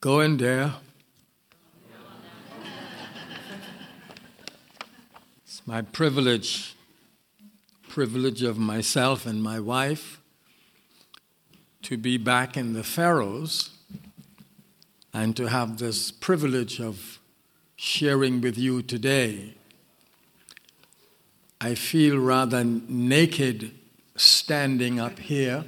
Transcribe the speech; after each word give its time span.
Go 0.00 0.20
in 0.20 0.38
there. 0.38 0.72
It's 5.44 5.60
my 5.66 5.82
privilege, 5.82 6.74
privilege 7.86 8.42
of 8.42 8.56
myself 8.56 9.26
and 9.26 9.42
my 9.42 9.60
wife 9.60 10.22
to 11.82 11.98
be 11.98 12.16
back 12.16 12.56
in 12.56 12.72
the 12.72 12.82
Pharaohs 12.82 13.76
and 15.12 15.36
to 15.36 15.50
have 15.50 15.76
this 15.76 16.10
privilege 16.10 16.80
of 16.80 17.18
sharing 17.76 18.40
with 18.40 18.56
you 18.56 18.80
today. 18.80 19.52
I 21.60 21.74
feel 21.74 22.16
rather 22.16 22.64
naked 22.64 23.72
standing 24.16 24.98
up 24.98 25.18
here 25.18 25.66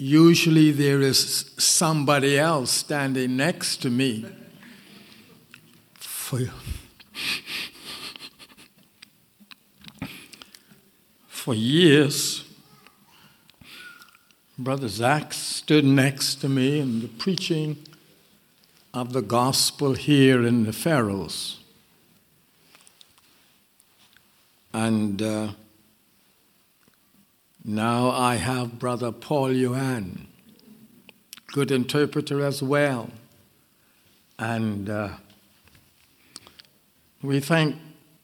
usually 0.00 0.70
there 0.72 1.00
is 1.00 1.52
somebody 1.58 2.38
else 2.38 2.70
standing 2.70 3.36
next 3.36 3.82
to 3.82 3.90
me. 3.90 4.24
For 5.94 6.40
For 11.28 11.54
years, 11.54 12.44
Brother 14.58 14.88
Zach 14.88 15.32
stood 15.32 15.86
next 15.86 16.34
to 16.42 16.50
me 16.50 16.80
in 16.80 17.00
the 17.00 17.08
preaching 17.08 17.78
of 18.92 19.14
the 19.14 19.22
gospel 19.22 19.94
here 19.94 20.46
in 20.46 20.64
the 20.64 20.72
Faroes. 20.74 21.60
And 24.74 25.22
uh, 25.22 25.48
Now 27.64 28.10
I 28.10 28.36
have 28.36 28.78
Brother 28.78 29.12
Paul 29.12 29.52
Yuan, 29.52 30.26
good 31.48 31.70
interpreter 31.70 32.42
as 32.42 32.62
well. 32.62 33.10
And 34.38 34.88
uh, 34.88 35.10
we 37.20 37.38
thank 37.38 37.76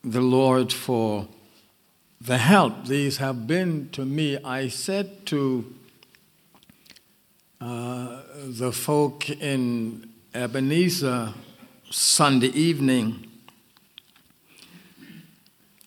the 0.03 0.23
Lord 0.23 0.73
for 0.73 1.29
the 2.19 2.39
help 2.39 2.87
these 2.87 3.19
have 3.19 3.47
been 3.47 3.91
to 3.91 4.07
me. 4.07 4.39
I 4.43 4.69
said 4.69 5.27
to 5.27 5.71
uh, 7.61 8.23
the 8.47 8.73
folk 8.73 9.29
in 9.29 10.09
Ebenezer 10.33 11.35
Sunday 11.91 12.49
evening, 12.49 13.27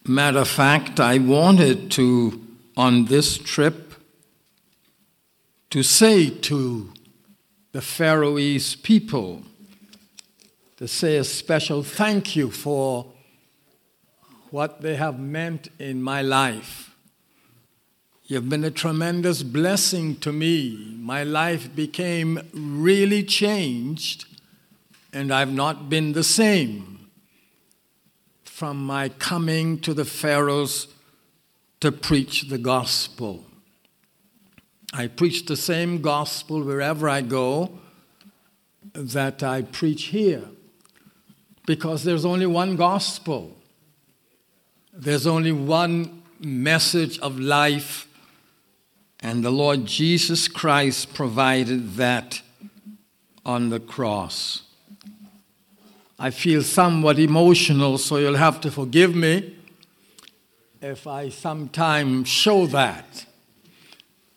matter 0.06 0.39
of 0.39 0.47
fact, 0.47 1.00
I 1.00 1.17
wanted 1.17 1.89
to 1.91 2.45
on 2.80 3.03
this 3.08 3.38
trip 3.38 3.94
to 5.69 5.83
say 5.83 6.30
to 6.30 6.94
the 7.73 7.81
Faroese 7.81 8.73
people, 8.73 9.44
to 10.77 10.88
say 10.88 11.17
a 11.17 11.25
special 11.25 11.83
thank 11.83 12.38
you 12.38 12.50
for 12.50 13.05
what 14.50 14.80
they 14.80 14.95
have 14.95 15.19
meant 15.19 15.67
in 15.77 16.02
my 16.02 16.22
life. 16.22 16.95
You've 18.27 18.47
been 18.47 18.63
a 18.63 18.72
tremendous 18.72 19.44
blessing 19.44 20.16
to 20.22 20.31
me. 20.31 20.95
My 21.02 21.25
life 21.25 21.75
became 21.75 22.39
really 22.53 23.23
changed 23.23 24.25
and 25.11 25.33
I've 25.33 25.52
not 25.52 25.89
been 25.89 26.13
the 26.13 26.23
same 26.23 27.09
from 28.45 28.77
my 28.85 29.09
coming 29.09 29.80
to 29.81 29.94
the 29.94 30.05
Pharaoh's 30.05 30.88
to 31.80 31.91
preach 31.91 32.49
the 32.49 32.58
gospel. 32.58 33.45
I 34.94 35.08
preach 35.08 35.45
the 35.45 35.55
same 35.55 36.02
gospel 36.02 36.63
wherever 36.63 37.08
I 37.08 37.22
go 37.22 37.80
that 38.94 39.44
I 39.44 39.61
preach 39.61 40.05
here 40.05 40.44
because 41.66 42.03
there's 42.03 42.25
only 42.25 42.47
one 42.47 42.75
gospel. 42.75 43.55
There's 44.91 45.28
only 45.28 45.51
one 45.51 46.23
message 46.40 47.19
of 47.19 47.40
life 47.40 48.07
and 49.22 49.44
the 49.44 49.51
Lord 49.51 49.85
Jesus 49.85 50.47
Christ 50.47 51.13
provided 51.13 51.96
that 51.96 52.41
on 53.46 53.69
the 53.69 53.79
cross. 53.79 54.63
I 56.17 56.31
feel 56.31 56.63
somewhat 56.63 57.19
emotional 57.19 57.97
so 57.97 58.17
you'll 58.17 58.35
have 58.35 58.59
to 58.61 58.72
forgive 58.72 59.16
me 59.16 59.59
if 60.81 61.07
I 61.07 61.29
sometimes 61.29 62.28
show 62.28 62.66
that. 62.67 63.25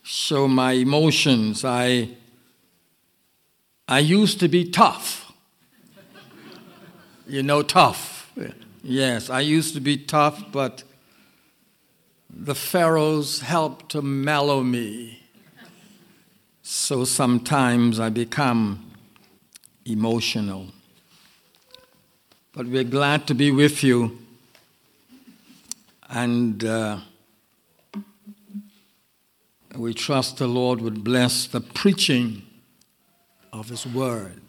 So 0.02 0.48
my 0.48 0.72
emotions, 0.72 1.64
I, 1.64 2.10
I 3.86 4.00
used 4.00 4.40
to 4.40 4.48
be 4.48 4.68
tough. 4.68 5.32
you 7.28 7.42
know, 7.42 7.62
tough. 7.62 8.32
Yes, 8.82 9.30
I 9.30 9.40
used 9.40 9.74
to 9.74 9.80
be 9.80 9.96
tough, 9.96 10.50
but 10.50 10.82
the 12.28 12.54
pharaohs 12.54 13.40
helped 13.40 13.90
to 13.92 14.02
mellow 14.02 14.62
me. 14.62 15.20
So 16.62 17.04
sometimes 17.04 18.00
I 18.00 18.08
become 18.08 18.90
emotional. 19.84 20.68
But 22.52 22.66
we're 22.66 22.84
glad 22.84 23.26
to 23.28 23.34
be 23.34 23.50
with 23.52 23.84
you 23.84 24.21
And 26.14 26.62
uh, 26.62 26.98
we 29.74 29.94
trust 29.94 30.36
the 30.36 30.46
Lord 30.46 30.82
would 30.82 31.02
bless 31.02 31.46
the 31.46 31.62
preaching 31.62 32.42
of 33.50 33.70
his 33.70 33.86
word. 33.86 34.42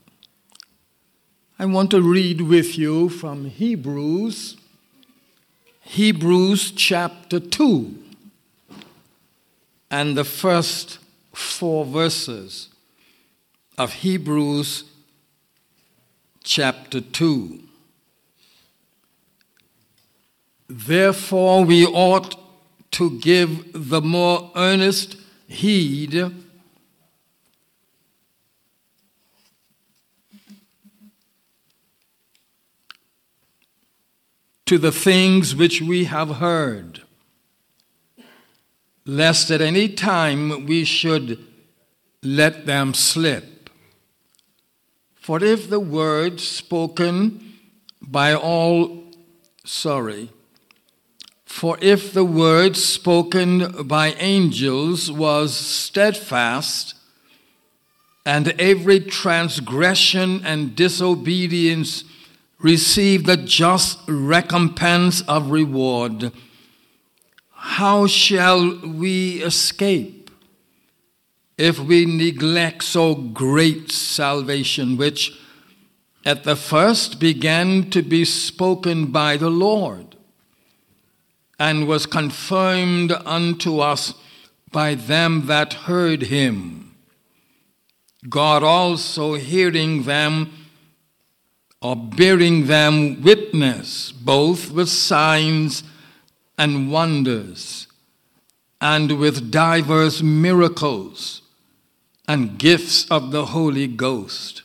I 1.58 1.66
want 1.66 1.90
to 1.92 2.02
read 2.02 2.42
with 2.42 2.78
you 2.78 3.08
from 3.08 3.46
Hebrews, 3.46 4.58
Hebrews 5.80 6.72
chapter 6.72 7.40
2, 7.40 7.98
and 9.90 10.18
the 10.18 10.26
first 10.26 11.00
four 11.32 11.86
verses 11.86 12.68
of 13.78 13.94
Hebrews 13.94 14.84
chapter 16.44 17.00
2. 17.00 17.63
Therefore 20.76 21.64
we 21.64 21.86
ought 21.86 22.36
to 22.94 23.20
give 23.20 23.90
the 23.90 24.02
more 24.02 24.52
earnest 24.56 25.18
heed 25.48 26.32
to 34.66 34.78
the 34.80 34.92
things 34.92 35.56
which 35.56 35.80
we 35.80 36.06
have 36.06 36.38
heard, 36.38 37.04
lest 39.06 39.52
at 39.52 39.62
any 39.62 39.88
time 39.88 40.66
we 40.66 40.84
should 40.84 41.38
let 42.24 42.66
them 42.66 42.96
slip. 42.96 43.70
For 45.14 45.44
if 45.44 45.70
the 45.70 45.80
word 45.80 46.40
spoken 46.40 47.60
by 48.02 48.34
all, 48.34 49.04
sorry, 49.64 50.32
For 51.54 51.78
if 51.82 52.14
the 52.14 52.26
word 52.26 52.76
spoken 52.76 53.88
by 53.88 54.14
angels 54.14 55.12
was 55.12 55.56
steadfast, 55.56 56.96
and 58.26 58.48
every 58.60 59.00
transgression 59.00 60.44
and 60.44 60.76
disobedience 60.76 62.06
received 62.58 63.28
the 63.28 63.38
just 63.38 64.00
recompense 64.08 65.22
of 65.22 65.52
reward, 65.52 66.32
how 67.52 68.08
shall 68.08 68.80
we 68.80 69.44
escape 69.44 70.32
if 71.60 71.78
we 71.78 72.08
neglect 72.08 72.84
so 72.84 73.14
great 73.14 73.92
salvation, 73.92 74.98
which 74.98 75.40
at 76.26 76.46
the 76.46 76.56
first 76.56 77.20
began 77.20 77.92
to 77.92 78.02
be 78.02 78.26
spoken 78.26 79.12
by 79.12 79.38
the 79.38 79.52
Lord? 79.52 80.13
and 81.60 81.88
was 81.88 82.06
confirmed 82.06 83.12
unto 83.26 83.80
us 83.80 84.14
by 84.72 84.96
them 84.96 85.46
that 85.48 85.74
heard 85.74 86.24
him. 86.24 86.96
God 88.28 88.64
also 88.64 89.36
hearing 89.36 90.04
them 90.04 90.52
or 91.82 91.96
bearing 91.96 92.68
them 92.68 93.22
witness, 93.22 94.12
both 94.12 94.72
with 94.72 94.90
signs 94.90 95.84
and 96.58 96.92
wonders, 96.92 97.88
and 98.80 99.20
with 99.20 99.52
diverse 99.52 100.22
miracles 100.22 101.42
and 102.28 102.58
gifts 102.58 103.06
of 103.12 103.32
the 103.32 103.48
Holy 103.48 103.88
Ghost, 103.88 104.64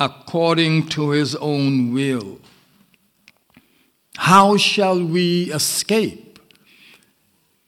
according 0.00 0.88
to 0.88 1.10
his 1.10 1.36
own 1.36 1.92
will 1.94 2.40
How 4.16 4.56
shall 4.56 5.02
we 5.02 5.52
escape 5.52 6.38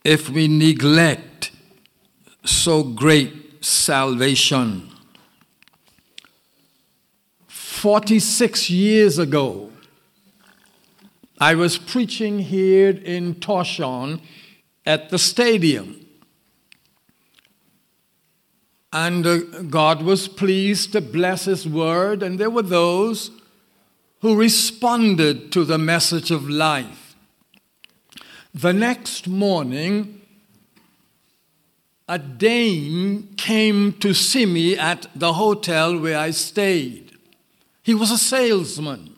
if 0.03 0.29
we 0.29 0.47
neglect 0.47 1.51
so 2.43 2.83
great 2.83 3.63
salvation? 3.63 4.89
46 7.47 8.69
years 8.69 9.19
ago, 9.19 9.71
I 11.39 11.55
was 11.55 11.77
preaching 11.77 12.39
here 12.39 12.89
in 12.89 13.35
Toshon 13.35 14.21
at 14.85 15.09
the 15.09 15.19
stadium. 15.19 16.05
And 18.93 19.27
uh, 19.27 19.37
God 19.69 20.01
was 20.01 20.29
pleased 20.29 20.93
to 20.93 21.01
bless 21.01 21.45
his 21.45 21.67
word, 21.67 22.23
and 22.23 22.39
there 22.39 22.49
were 22.49 22.61
those 22.61 23.27
who 23.27 23.44
who 24.21 24.35
responded 24.35 25.51
to 25.51 25.63
the 25.63 25.77
message 25.77 26.31
of 26.31 26.49
life. 26.49 27.15
The 28.53 28.73
next 28.73 29.27
morning, 29.27 30.21
a 32.07 32.17
Dane 32.19 33.33
came 33.35 33.93
to 33.93 34.13
see 34.13 34.45
me 34.45 34.77
at 34.77 35.07
the 35.15 35.33
hotel 35.33 35.99
where 35.99 36.17
I 36.17 36.31
stayed. 36.31 37.17
He 37.83 37.93
was 37.93 38.11
a 38.11 38.17
salesman. 38.17 39.15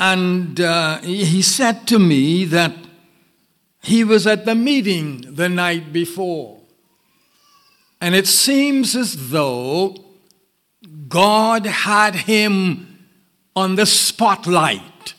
And 0.00 0.60
uh, 0.60 0.98
he 1.00 1.42
said 1.42 1.88
to 1.88 1.98
me 1.98 2.44
that 2.44 2.72
he 3.82 4.04
was 4.04 4.26
at 4.26 4.44
the 4.44 4.54
meeting 4.54 5.24
the 5.26 5.48
night 5.48 5.92
before. 5.92 6.60
And 8.00 8.14
it 8.14 8.26
seems 8.26 8.94
as 8.94 9.30
though 9.30 9.96
God 11.08 11.66
had 11.66 12.14
him 12.14 12.97
on 13.58 13.74
the 13.74 13.86
spotlight 13.86 15.14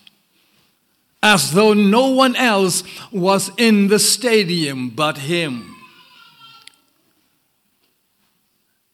as 1.22 1.52
though 1.52 1.74
no 1.74 2.08
one 2.08 2.36
else 2.38 2.84
was 3.12 3.52
in 3.58 3.90
the 3.90 4.00
stadium 4.00 4.90
but 4.90 5.18
him. 5.18 5.76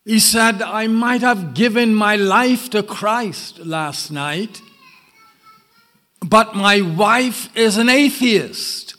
He 0.03 0.19
said, 0.19 0.61
I 0.61 0.87
might 0.87 1.21
have 1.21 1.53
given 1.53 1.93
my 1.93 2.15
life 2.15 2.69
to 2.71 2.81
Christ 2.81 3.59
last 3.59 4.11
night, 4.11 4.61
but 6.21 6.55
my 6.55 6.81
wife 6.81 7.55
is 7.55 7.77
an 7.77 7.89
atheist, 7.89 8.95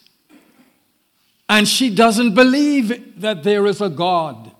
and 1.49 1.66
she 1.66 1.94
doesn't 1.94 2.34
believe 2.34 3.20
that 3.20 3.42
there 3.42 3.66
is 3.66 3.81
a 3.81 3.88
God, 3.88 4.52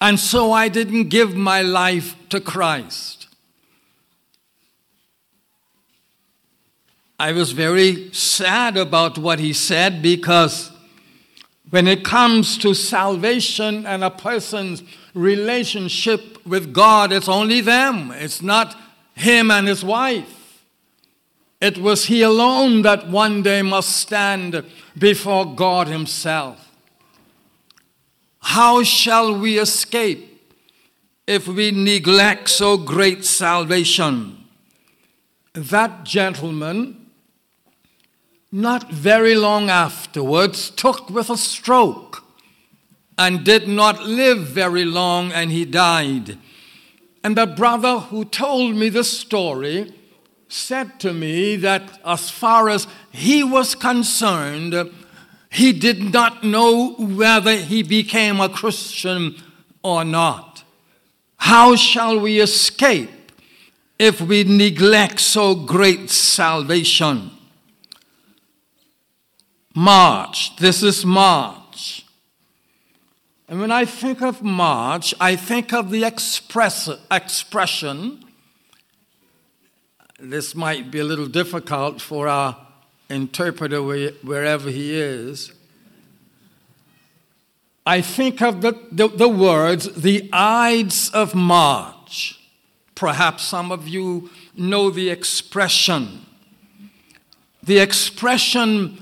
and 0.00 0.18
so 0.18 0.52
I 0.52 0.68
didn't 0.68 1.08
give 1.08 1.34
my 1.34 1.60
life 1.62 2.16
to 2.30 2.40
Christ. 2.40 3.21
I 7.18 7.32
was 7.32 7.52
very 7.52 8.12
sad 8.12 8.76
about 8.76 9.18
what 9.18 9.38
he 9.38 9.52
said 9.52 10.02
because 10.02 10.72
when 11.70 11.86
it 11.86 12.04
comes 12.04 12.58
to 12.58 12.74
salvation 12.74 13.86
and 13.86 14.04
a 14.04 14.10
person's 14.10 14.82
relationship 15.14 16.44
with 16.46 16.74
God, 16.74 17.12
it's 17.12 17.28
only 17.28 17.60
them. 17.60 18.10
It's 18.10 18.42
not 18.42 18.76
him 19.14 19.50
and 19.50 19.66
his 19.66 19.84
wife. 19.84 20.64
It 21.60 21.78
was 21.78 22.06
he 22.06 22.22
alone 22.22 22.82
that 22.82 23.08
one 23.08 23.42
day 23.42 23.62
must 23.62 23.96
stand 23.96 24.64
before 24.98 25.54
God 25.54 25.86
himself. 25.86 26.68
How 28.40 28.82
shall 28.82 29.38
we 29.38 29.58
escape 29.58 30.28
if 31.26 31.46
we 31.46 31.70
neglect 31.70 32.50
so 32.50 32.76
great 32.76 33.24
salvation? 33.24 34.44
That 35.54 36.04
gentleman 36.04 37.01
not 38.52 38.92
very 38.92 39.34
long 39.34 39.70
afterwards 39.70 40.68
took 40.68 41.08
with 41.08 41.30
a 41.30 41.38
stroke 41.38 42.22
and 43.16 43.44
did 43.44 43.66
not 43.66 44.04
live 44.04 44.40
very 44.40 44.84
long 44.84 45.32
and 45.32 45.50
he 45.50 45.64
died. 45.64 46.36
And 47.24 47.36
the 47.36 47.46
brother 47.46 47.98
who 47.98 48.26
told 48.26 48.76
me 48.76 48.90
the 48.90 49.04
story 49.04 49.94
said 50.48 51.00
to 51.00 51.14
me 51.14 51.56
that 51.56 51.98
as 52.04 52.28
far 52.28 52.68
as 52.68 52.86
he 53.10 53.42
was 53.42 53.74
concerned, 53.74 54.92
he 55.50 55.72
did 55.72 56.12
not 56.12 56.44
know 56.44 56.92
whether 56.92 57.56
he 57.56 57.82
became 57.82 58.38
a 58.38 58.50
Christian 58.50 59.34
or 59.82 60.04
not. 60.04 60.62
How 61.36 61.74
shall 61.74 62.20
we 62.20 62.38
escape 62.38 63.10
if 63.98 64.20
we 64.20 64.44
neglect 64.44 65.20
so 65.20 65.54
great 65.54 66.10
salvation? 66.10 67.30
March. 69.74 70.56
This 70.56 70.82
is 70.82 71.04
March. 71.04 72.04
And 73.48 73.60
when 73.60 73.70
I 73.70 73.84
think 73.84 74.22
of 74.22 74.42
March, 74.42 75.14
I 75.20 75.36
think 75.36 75.72
of 75.72 75.90
the 75.90 76.04
express, 76.04 76.88
expression. 77.10 78.24
This 80.18 80.54
might 80.54 80.90
be 80.90 81.00
a 81.00 81.04
little 81.04 81.26
difficult 81.26 82.00
for 82.00 82.28
our 82.28 82.56
interpreter 83.08 83.82
wherever 83.82 84.70
he 84.70 84.98
is. 84.98 85.52
I 87.84 88.00
think 88.00 88.40
of 88.40 88.62
the, 88.62 88.78
the, 88.92 89.08
the 89.08 89.28
words, 89.28 89.92
the 89.94 90.28
Ides 90.32 91.10
of 91.10 91.34
March. 91.34 92.38
Perhaps 92.94 93.42
some 93.42 93.72
of 93.72 93.88
you 93.88 94.30
know 94.56 94.90
the 94.90 95.10
expression. 95.10 96.24
The 97.62 97.78
expression 97.78 99.01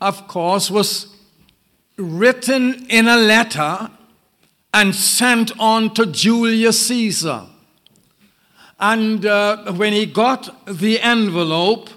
of 0.00 0.28
course, 0.28 0.70
was 0.70 1.16
written 1.96 2.86
in 2.88 3.08
a 3.08 3.16
letter 3.16 3.90
and 4.72 4.94
sent 4.94 5.52
on 5.58 5.92
to 5.94 6.06
Julius 6.06 6.86
Caesar. 6.86 7.46
And 8.78 9.26
uh, 9.26 9.72
when 9.72 9.92
he 9.92 10.06
got 10.06 10.66
the 10.66 11.00
envelope, 11.00 11.90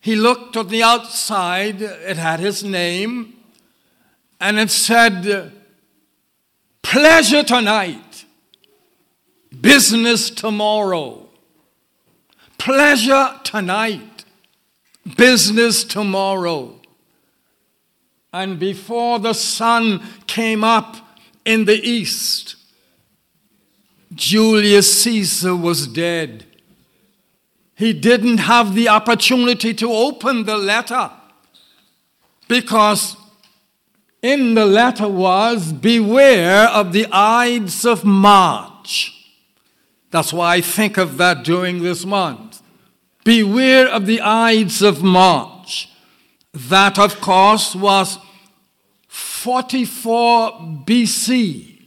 he 0.00 0.16
looked 0.16 0.56
at 0.56 0.68
the 0.68 0.82
outside, 0.82 1.80
it 1.80 2.16
had 2.16 2.40
his 2.40 2.62
name, 2.62 3.34
and 4.40 4.58
it 4.58 4.70
said, 4.70 5.52
Pleasure 6.82 7.42
tonight, 7.42 8.24
business 9.60 10.30
tomorrow. 10.30 11.28
Pleasure 12.58 13.40
tonight, 13.44 14.24
business 15.16 15.84
tomorrow. 15.84 16.77
And 18.32 18.58
before 18.58 19.18
the 19.18 19.32
sun 19.32 20.02
came 20.26 20.62
up 20.62 20.96
in 21.44 21.64
the 21.64 21.80
east, 21.82 22.56
Julius 24.14 25.02
Caesar 25.02 25.56
was 25.56 25.86
dead. 25.86 26.44
He 27.74 27.92
didn't 27.92 28.38
have 28.38 28.74
the 28.74 28.88
opportunity 28.88 29.72
to 29.74 29.92
open 29.92 30.44
the 30.44 30.56
letter 30.56 31.10
because 32.48 33.16
in 34.20 34.54
the 34.54 34.66
letter 34.66 35.08
was 35.08 35.72
beware 35.72 36.66
of 36.68 36.92
the 36.92 37.06
Ides 37.12 37.84
of 37.84 38.04
March. 38.04 39.14
That's 40.10 40.32
why 40.32 40.56
I 40.56 40.60
think 40.60 40.96
of 40.96 41.18
that 41.18 41.44
during 41.44 41.82
this 41.82 42.04
month. 42.04 42.62
Beware 43.24 43.86
of 43.86 44.06
the 44.06 44.20
Ides 44.20 44.82
of 44.82 45.02
March. 45.02 45.90
That, 46.52 46.98
of 46.98 47.20
course, 47.20 47.76
was 47.76 48.18
44 49.38 50.50
BC, 50.84 51.82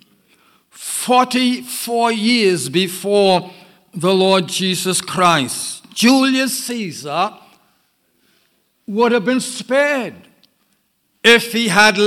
44 0.69 2.11
years 2.13 2.69
before 2.69 3.51
the 3.93 4.13
Lord 4.13 4.47
Jesus 4.47 5.01
Christ, 5.01 5.83
Julius 5.93 6.63
Caesar 6.63 7.33
would 8.87 9.11
have 9.11 9.25
been 9.25 9.41
spared 9.41 10.15
if 11.25 11.51
he 11.51 11.67
had 11.67 11.97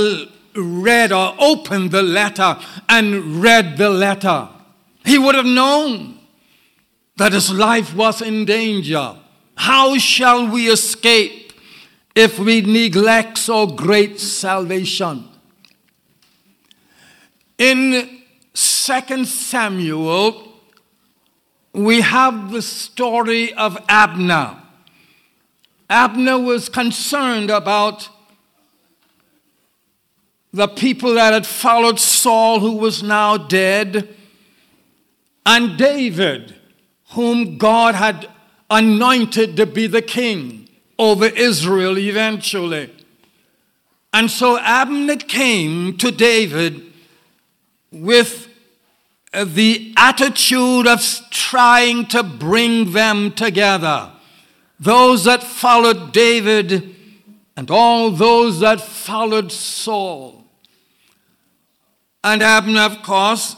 read 0.55 1.11
or 1.11 1.35
opened 1.37 1.91
the 1.91 2.01
letter 2.01 2.57
and 2.89 3.39
read 3.43 3.77
the 3.77 3.91
letter. 3.91 4.49
He 5.05 5.19
would 5.19 5.35
have 5.35 5.45
known 5.45 6.17
that 7.17 7.33
his 7.33 7.53
life 7.53 7.95
was 7.95 8.19
in 8.19 8.45
danger. 8.45 9.15
How 9.53 9.95
shall 9.99 10.49
we 10.49 10.69
escape 10.71 11.53
if 12.15 12.39
we 12.39 12.61
neglect 12.61 13.37
so 13.37 13.67
great 13.67 14.19
salvation? 14.19 15.33
In 17.57 18.21
2 18.53 19.25
Samuel, 19.25 20.51
we 21.73 22.01
have 22.01 22.51
the 22.51 22.61
story 22.61 23.53
of 23.53 23.77
Abner. 23.87 24.57
Abner 25.89 26.39
was 26.39 26.67
concerned 26.67 27.49
about 27.49 28.09
the 30.51 30.67
people 30.67 31.13
that 31.15 31.33
had 31.33 31.45
followed 31.45 31.99
Saul, 31.99 32.59
who 32.59 32.73
was 32.73 33.03
now 33.03 33.37
dead, 33.37 34.15
and 35.45 35.77
David, 35.77 36.55
whom 37.11 37.57
God 37.57 37.95
had 37.95 38.27
anointed 38.69 39.57
to 39.57 39.65
be 39.65 39.87
the 39.87 40.01
king 40.01 40.69
over 40.97 41.25
Israel 41.25 41.97
eventually. 41.97 42.89
And 44.13 44.31
so 44.31 44.57
Abner 44.57 45.17
came 45.17 45.97
to 45.97 46.09
David 46.09 46.93
with 47.95 48.49
the 49.31 49.93
attitude 49.97 50.87
of 50.87 51.01
trying 51.29 52.05
to 52.07 52.23
bring 52.23 52.91
them 52.91 53.31
together. 53.31 54.11
Those 54.79 55.23
that 55.23 55.43
followed 55.43 56.11
David 56.11 56.95
and 57.55 57.71
all 57.71 58.11
those 58.11 58.59
that 58.59 58.81
followed 58.81 59.51
Saul. 59.51 60.43
And 62.23 62.41
Abner, 62.43 62.81
of 62.81 63.01
course, 63.01 63.55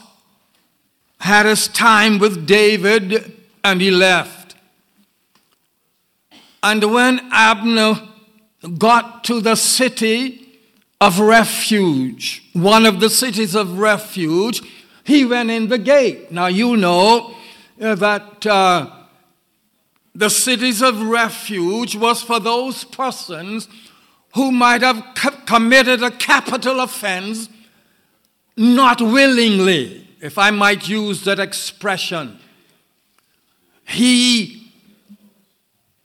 had 1.20 1.46
his 1.46 1.66
time 1.68 2.18
with 2.18 2.46
David 2.46 3.36
and 3.64 3.80
he 3.80 3.90
left. 3.90 4.54
And 6.62 6.92
when 6.92 7.20
Abner 7.32 8.00
got 8.78 9.24
to 9.24 9.40
the 9.40 9.56
city, 9.56 10.47
of 11.00 11.20
refuge, 11.20 12.48
one 12.52 12.84
of 12.84 13.00
the 13.00 13.10
cities 13.10 13.54
of 13.54 13.78
refuge, 13.78 14.62
he 15.04 15.24
went 15.24 15.50
in 15.50 15.68
the 15.68 15.78
gate. 15.78 16.32
Now 16.32 16.46
you 16.46 16.76
know 16.76 17.34
that 17.78 18.46
uh, 18.46 18.90
the 20.14 20.28
cities 20.28 20.82
of 20.82 21.00
refuge 21.00 21.94
was 21.94 22.22
for 22.22 22.40
those 22.40 22.84
persons 22.84 23.68
who 24.34 24.50
might 24.50 24.82
have 24.82 25.04
co 25.14 25.30
committed 25.46 26.02
a 26.02 26.10
capital 26.10 26.80
offense 26.80 27.48
not 28.56 29.00
willingly, 29.00 30.06
if 30.20 30.36
I 30.36 30.50
might 30.50 30.88
use 30.88 31.22
that 31.24 31.38
expression. 31.38 32.38
He, 33.84 34.72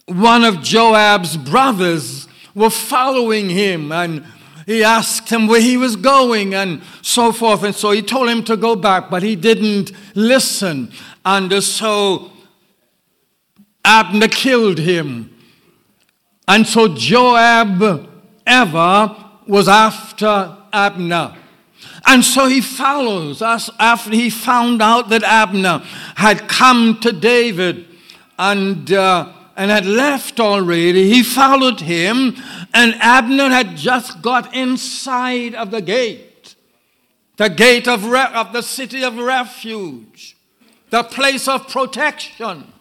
one 0.06 0.44
of 0.44 0.62
Joab's 0.62 1.36
brothers, 1.36 2.28
were 2.54 2.70
following 2.70 3.50
him 3.50 3.92
and 3.92 4.24
He 4.66 4.84
asked 4.84 5.30
him 5.30 5.48
where 5.48 5.62
he 5.62 5.78
was 5.78 5.96
going 5.96 6.54
and 6.54 6.82
so 7.02 7.32
forth. 7.32 7.64
And 7.64 7.76
so 7.76 7.92
he 7.92 8.02
told 8.02 8.30
him 8.30 8.44
to 8.46 8.58
go 8.58 8.76
back, 8.76 9.10
but 9.10 9.24
he 9.24 9.36
didn't 9.36 9.92
listen. 10.16 10.92
And 11.26 11.64
so 11.64 12.32
Abner 13.84 14.28
killed 14.28 14.80
him. 14.80 15.30
And 16.48 16.68
so 16.68 16.88
Joab 16.96 18.10
ever 18.46 19.16
was 19.48 19.68
after 19.68 20.58
Abner. 20.72 21.36
And 22.06 22.24
so 22.24 22.48
he 22.48 22.62
follows 22.62 23.42
us 23.42 23.70
after 23.80 24.12
he 24.12 24.30
found 24.30 24.82
out 24.82 25.10
that 25.10 25.24
Abner 25.24 25.82
had 26.16 26.48
come 26.48 27.00
to 27.02 27.12
David 27.12 27.86
and 28.38 28.92
uh, 28.92 29.32
and 29.56 29.70
had 29.70 29.86
left 29.86 30.40
already, 30.40 31.10
he 31.10 31.24
followed 31.24 31.82
him, 31.82 32.36
and 32.74 32.96
Abner 32.96 33.50
had 33.50 33.78
just 33.78 34.22
got 34.22 34.54
inside 34.56 35.54
of 35.54 35.72
the 35.72 35.82
gate, 35.82 36.56
the 37.38 37.50
gate 37.50 37.88
of, 37.88 38.06
Re 38.06 38.26
of 38.34 38.54
the 38.54 38.64
city 38.64 39.04
of 39.04 39.18
refuge, 39.18 40.36
the 40.90 41.04
place 41.04 41.48
of 41.48 41.68
protection. 41.68 42.72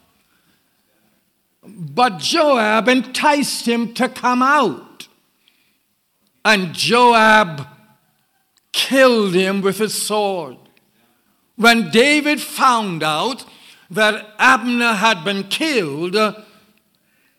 But 1.65 2.17
Joab 2.17 2.89
enticed 2.89 3.67
him 3.67 3.93
to 3.93 4.09
come 4.09 4.41
out, 4.41 5.07
and 6.43 6.73
Joab 6.73 7.67
killed 8.71 9.33
him 9.33 9.61
with 9.61 9.77
his 9.77 9.93
sword. 9.93 10.57
When 11.55 11.91
David 11.91 12.41
found 12.41 13.03
out 13.03 13.45
that 13.91 14.33
Abner 14.39 14.93
had 14.93 15.23
been 15.23 15.43
killed, 15.43 16.15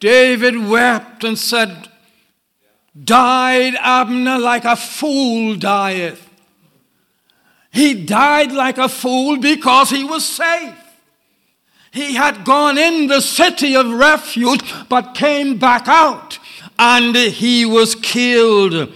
David 0.05 0.69
wept 0.69 1.25
and 1.25 1.39
said, 1.39 1.89
died 3.05 3.75
Abner 3.81 4.39
like 4.39 4.67
a 4.67 4.77
fool 4.77 5.57
dieth. 5.57 6.29
He 7.73 8.05
died 8.05 8.53
like 8.53 8.77
a 8.77 8.91
fool 8.91 9.39
because 9.39 9.89
he 9.89 10.05
was 10.05 10.23
safe. 10.27 10.77
He 11.91 12.17
had 12.17 12.45
gone 12.45 12.77
in 12.77 13.07
the 13.07 13.23
city 13.23 13.75
of 13.75 13.91
refuge 13.95 14.61
but 14.91 15.15
came 15.15 15.57
back 15.57 15.89
out 15.89 16.39
and 16.79 17.17
he 17.17 17.65
was 17.65 17.95
killed. 17.95 18.93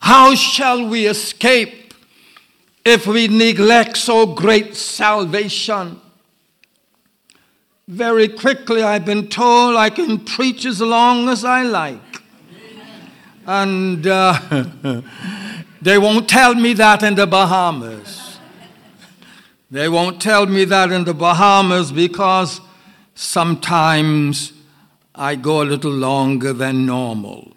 How 0.00 0.34
shall 0.34 0.84
we 0.84 1.06
escape 1.06 1.94
if 2.84 3.06
we 3.06 3.28
neglect 3.28 3.98
so 3.98 4.26
great 4.26 4.74
salvation? 4.74 6.00
Very 7.90 8.28
quickly, 8.28 8.84
I've 8.84 9.04
been 9.04 9.26
told 9.26 9.74
I 9.74 9.90
can 9.90 10.20
preach 10.20 10.64
as 10.64 10.80
long 10.80 11.28
as 11.28 11.44
I 11.44 11.64
like. 11.64 12.22
And 13.44 14.06
uh, 14.06 15.02
they 15.82 15.98
won't 15.98 16.28
tell 16.28 16.54
me 16.54 16.72
that 16.74 17.02
in 17.02 17.16
the 17.16 17.26
Bahamas. 17.26 18.38
They 19.72 19.88
won't 19.88 20.22
tell 20.22 20.46
me 20.46 20.64
that 20.66 20.92
in 20.92 21.02
the 21.02 21.14
Bahamas 21.14 21.90
because 21.90 22.60
sometimes 23.16 24.52
I 25.12 25.34
go 25.34 25.60
a 25.60 25.64
little 25.64 25.90
longer 25.90 26.52
than 26.52 26.86
normal. 26.86 27.56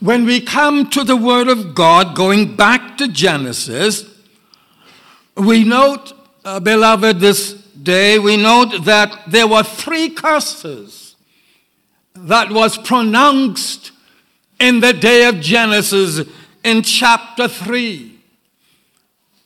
When 0.00 0.26
we 0.26 0.42
come 0.42 0.90
to 0.90 1.02
the 1.02 1.16
Word 1.16 1.48
of 1.48 1.74
God, 1.74 2.14
going 2.14 2.56
back 2.56 2.98
to 2.98 3.08
Genesis, 3.08 4.04
we 5.34 5.64
note 5.64 6.12
uh, 6.46 6.60
beloved, 6.60 7.18
this 7.18 7.54
day 7.82 8.20
we 8.20 8.36
note 8.36 8.84
that 8.84 9.24
there 9.26 9.48
were 9.48 9.64
three 9.64 10.08
curses 10.08 11.16
that 12.14 12.52
was 12.52 12.78
pronounced 12.78 13.90
in 14.60 14.78
the 14.78 14.92
day 14.92 15.26
of 15.26 15.40
Genesis 15.40 16.24
in 16.62 16.82
chapter 16.82 17.48
3. 17.48 18.12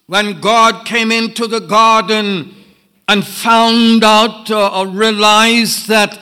When 0.09 0.40
God 0.42 0.85
came 0.85 1.11
into 1.11 1.47
the 1.47 1.61
garden 1.61 2.54
and 3.09 3.26
found 3.26 4.04
out 4.04 4.50
uh, 4.50 4.80
or 4.80 4.87
realized 4.87 5.88
that 5.88 6.19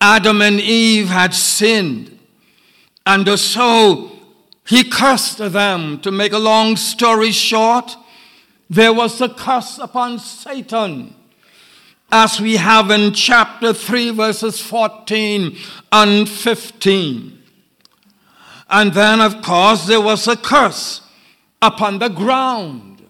Adam 0.00 0.42
and 0.42 0.58
Eve 0.60 1.10
had 1.10 1.32
sinned. 1.32 2.18
And 3.06 3.38
so 3.38 4.10
he 4.66 4.82
cursed 4.82 5.38
them. 5.38 6.00
To 6.00 6.10
make 6.10 6.32
a 6.32 6.38
long 6.38 6.76
story 6.76 7.30
short, 7.30 7.96
There 8.72 8.94
was 8.94 9.20
a 9.20 9.28
curse 9.28 9.76
upon 9.76 10.18
Satan. 10.18 11.14
As 12.10 12.40
we 12.40 12.56
have 12.56 12.90
in 12.90 13.12
chapter 13.12 13.74
3 13.74 14.12
verses 14.12 14.62
14 14.62 15.54
and 15.92 16.26
15. 16.26 17.42
And 18.70 18.94
then 18.94 19.20
of 19.20 19.42
course 19.42 19.84
there 19.84 20.00
was 20.00 20.26
a 20.26 20.38
curse 20.38 21.02
upon 21.60 21.98
the 21.98 22.08
ground. 22.08 23.02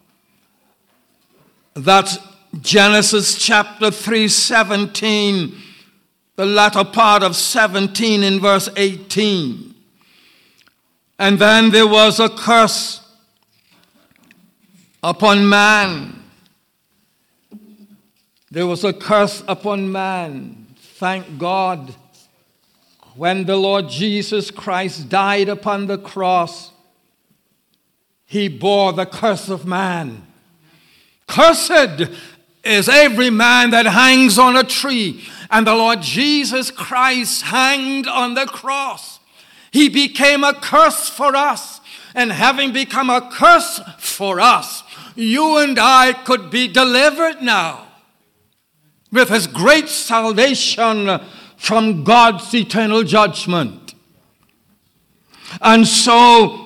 That's 1.75 2.19
Genesis 2.61 3.39
chapter 3.39 3.93
3 3.93 4.27
17 4.27 5.55
the 6.35 6.47
latter 6.47 6.83
part 6.83 7.23
of 7.23 7.37
17 7.37 8.25
in 8.25 8.41
verse 8.41 8.69
18. 8.77 9.77
And 11.21 11.39
then 11.39 11.71
there 11.71 11.87
was 11.87 12.19
a 12.19 12.29
curse 12.29 13.02
upon 15.03 15.49
man. 15.49 16.23
There 18.51 18.67
was 18.67 18.85
a 18.85 18.93
curse 18.93 19.43
upon 19.49 19.91
man. 19.91 20.67
Thank 20.77 21.39
God. 21.39 21.95
When 23.15 23.45
the 23.45 23.57
Lord 23.57 23.89
Jesus 23.89 24.51
Christ 24.51 25.09
died 25.09 25.49
upon 25.49 25.87
the 25.87 25.99
cross, 25.99 26.71
he 28.25 28.49
bore 28.49 28.93
the 28.93 29.07
curse 29.07 29.49
of 29.49 29.67
man. 29.67 30.27
Cursed 31.27 32.09
is 32.65 32.89
every 32.89 33.31
man 33.31 33.71
that 33.71 33.87
hangs 33.87 34.39
on 34.39 34.57
a 34.57 34.65
tree. 34.65 35.25
And 35.51 35.67
the 35.67 35.75
Lord 35.75 36.01
Jesus 36.01 36.71
Christ 36.71 37.43
hanged 37.43 38.07
on 38.07 38.35
the 38.35 38.47
cross. 38.47 39.21
He 39.71 39.89
became 39.89 40.45
a 40.45 40.55
curse 40.55 41.09
for 41.09 41.35
us. 41.37 41.81
And 42.15 42.33
having 42.33 42.73
become 42.73 43.11
a 43.11 43.31
curse 43.31 43.81
for 43.99 44.41
us, 44.41 44.83
you 45.15 45.59
and 45.59 45.79
I 45.79 46.13
could 46.13 46.51
be 46.51 46.69
delivered 46.69 47.43
now 47.43 47.87
with 49.11 49.29
his 49.29 49.47
great 49.47 49.89
salvation 49.89 51.21
from 51.57 52.03
God's 52.03 52.53
eternal 52.55 53.03
judgment. 53.05 53.95
And 55.61 55.87
so 55.87 56.63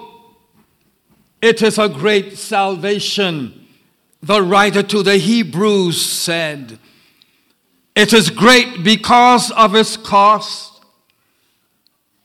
it 1.43 1.61
is 1.63 1.79
a 1.79 1.89
great 1.89 2.39
salvation. 2.39 3.67
The 4.23 4.43
writer 4.43 4.83
to 4.83 5.03
the 5.03 5.19
Hebrews 5.19 6.01
said, 6.01 6.79
It 7.95 8.13
is 8.13 8.31
great 8.31 8.83
because 8.83 9.51
of 9.51 9.75
its 9.75 9.97
cost. 9.97 10.85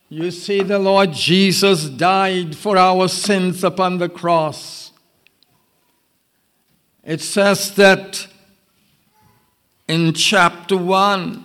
You 0.09 0.29
see, 0.31 0.61
the 0.61 0.79
Lord 0.79 1.13
Jesus 1.13 1.89
died 1.89 2.55
for 2.55 2.77
our 2.77 3.07
sins 3.07 3.63
upon 3.63 3.97
the 3.97 4.09
cross. 4.09 4.90
It 7.03 7.21
says 7.21 7.73
that 7.75 8.27
in 9.87 10.13
chapter 10.13 10.77
1, 10.77 11.43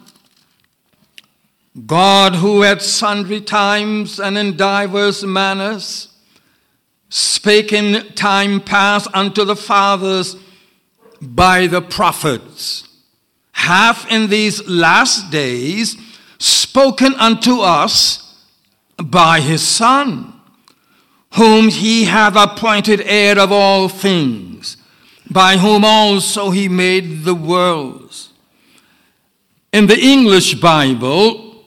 God 1.87 2.37
who 2.37 2.63
at 2.63 2.83
sundry 2.83 3.41
times 3.41 4.21
and 4.21 4.37
in 4.37 4.57
diverse 4.57 5.23
manners 5.23 6.09
spake 7.09 7.73
in 7.73 8.13
time 8.15 8.61
past 8.61 9.09
unto 9.15 9.45
the 9.45 9.57
fathers 9.57 10.37
by 11.21 11.67
the 11.67 11.81
prophets, 11.81 12.89
hath 13.53 14.11
in 14.11 14.29
these 14.29 14.67
last 14.69 15.31
days 15.31 15.97
spoken 16.39 17.15
unto 17.15 17.61
us 17.61 18.45
by 19.03 19.41
his 19.41 19.67
Son, 19.67 20.33
whom 21.35 21.69
he 21.69 22.05
hath 22.05 22.37
appointed 22.37 23.01
heir 23.03 23.39
of 23.39 23.53
all 23.53 23.89
things, 23.89 24.77
by 25.31 25.57
whom 25.57 25.85
also 25.85 26.51
he 26.51 26.69
made 26.69 27.25
the 27.25 27.35
worlds. 27.35 28.33
In 29.73 29.87
the 29.87 29.99
English 29.99 30.55
Bible, 30.55 31.65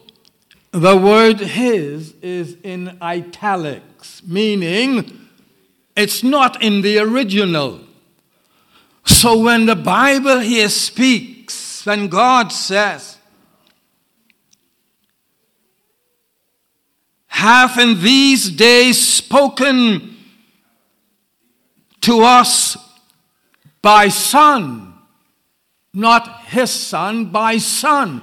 the 0.71 0.95
word 0.95 1.39
his 1.39 2.13
is 2.21 2.57
in 2.63 2.97
italics, 3.01 4.21
meaning 4.25 5.27
it's 5.95 6.23
not 6.23 6.61
in 6.63 6.81
the 6.81 6.99
original. 6.99 7.81
So 9.05 9.39
when 9.39 9.65
the 9.65 9.75
Bible 9.75 10.39
here 10.39 10.69
speaks, 10.69 11.85
when 11.85 12.07
God 12.07 12.51
says, 12.51 13.17
hath 17.27 17.77
in 17.77 18.01
these 18.01 18.49
days 18.49 19.05
spoken 19.05 20.17
to 22.01 22.21
us 22.21 22.77
by 23.81 24.09
son, 24.09 24.93
not 25.93 26.43
his 26.45 26.71
son, 26.71 27.25
by 27.25 27.57
son. 27.57 28.21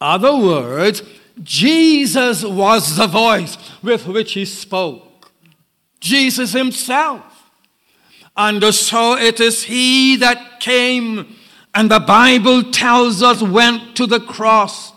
Other 0.00 0.36
words, 0.36 1.02
Jesus 1.42 2.44
was 2.44 2.96
the 2.96 3.06
voice 3.06 3.56
with 3.82 4.06
which 4.06 4.32
he 4.32 4.44
spoke. 4.44 5.30
Jesus 6.00 6.52
himself. 6.52 7.24
And 8.36 8.62
so 8.72 9.16
it 9.16 9.40
is 9.40 9.64
he 9.64 10.16
that 10.16 10.60
came 10.60 11.34
and 11.74 11.90
the 11.90 12.00
Bible 12.00 12.70
tells 12.72 13.22
us 13.22 13.42
went 13.42 13.96
to 13.96 14.06
the 14.06 14.20
cross 14.20 14.92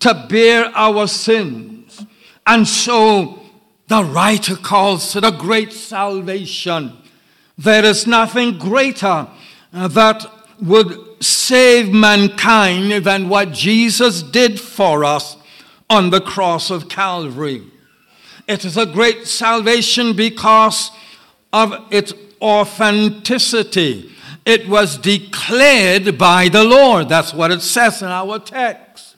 to 0.00 0.26
bear 0.28 0.66
our 0.74 1.06
sins. 1.06 2.04
And 2.46 2.66
so 2.66 3.40
the 3.88 4.04
writer 4.04 4.56
calls 4.56 5.14
it 5.16 5.24
a 5.24 5.30
great 5.30 5.72
salvation. 5.72 6.96
There 7.56 7.84
is 7.84 8.06
nothing 8.06 8.58
greater 8.58 9.28
than 9.28 9.28
that 9.74 10.24
would 10.62 11.22
save 11.22 11.92
mankind 11.92 13.04
than 13.04 13.28
what 13.28 13.52
Jesus 13.52 14.22
did 14.22 14.60
for 14.60 15.04
us 15.04 15.36
on 15.90 16.10
the 16.10 16.20
cross 16.20 16.70
of 16.70 16.88
Calvary. 16.88 17.62
It 18.46 18.64
is 18.64 18.76
a 18.76 18.86
great 18.86 19.26
salvation 19.26 20.14
because 20.14 20.90
of 21.52 21.74
its 21.90 22.14
authenticity. 22.40 24.10
It 24.44 24.68
was 24.68 24.98
declared 24.98 26.18
by 26.18 26.48
the 26.48 26.64
Lord. 26.64 27.08
That's 27.08 27.34
what 27.34 27.50
it 27.50 27.62
says 27.62 28.02
in 28.02 28.08
our 28.08 28.38
text. 28.38 29.16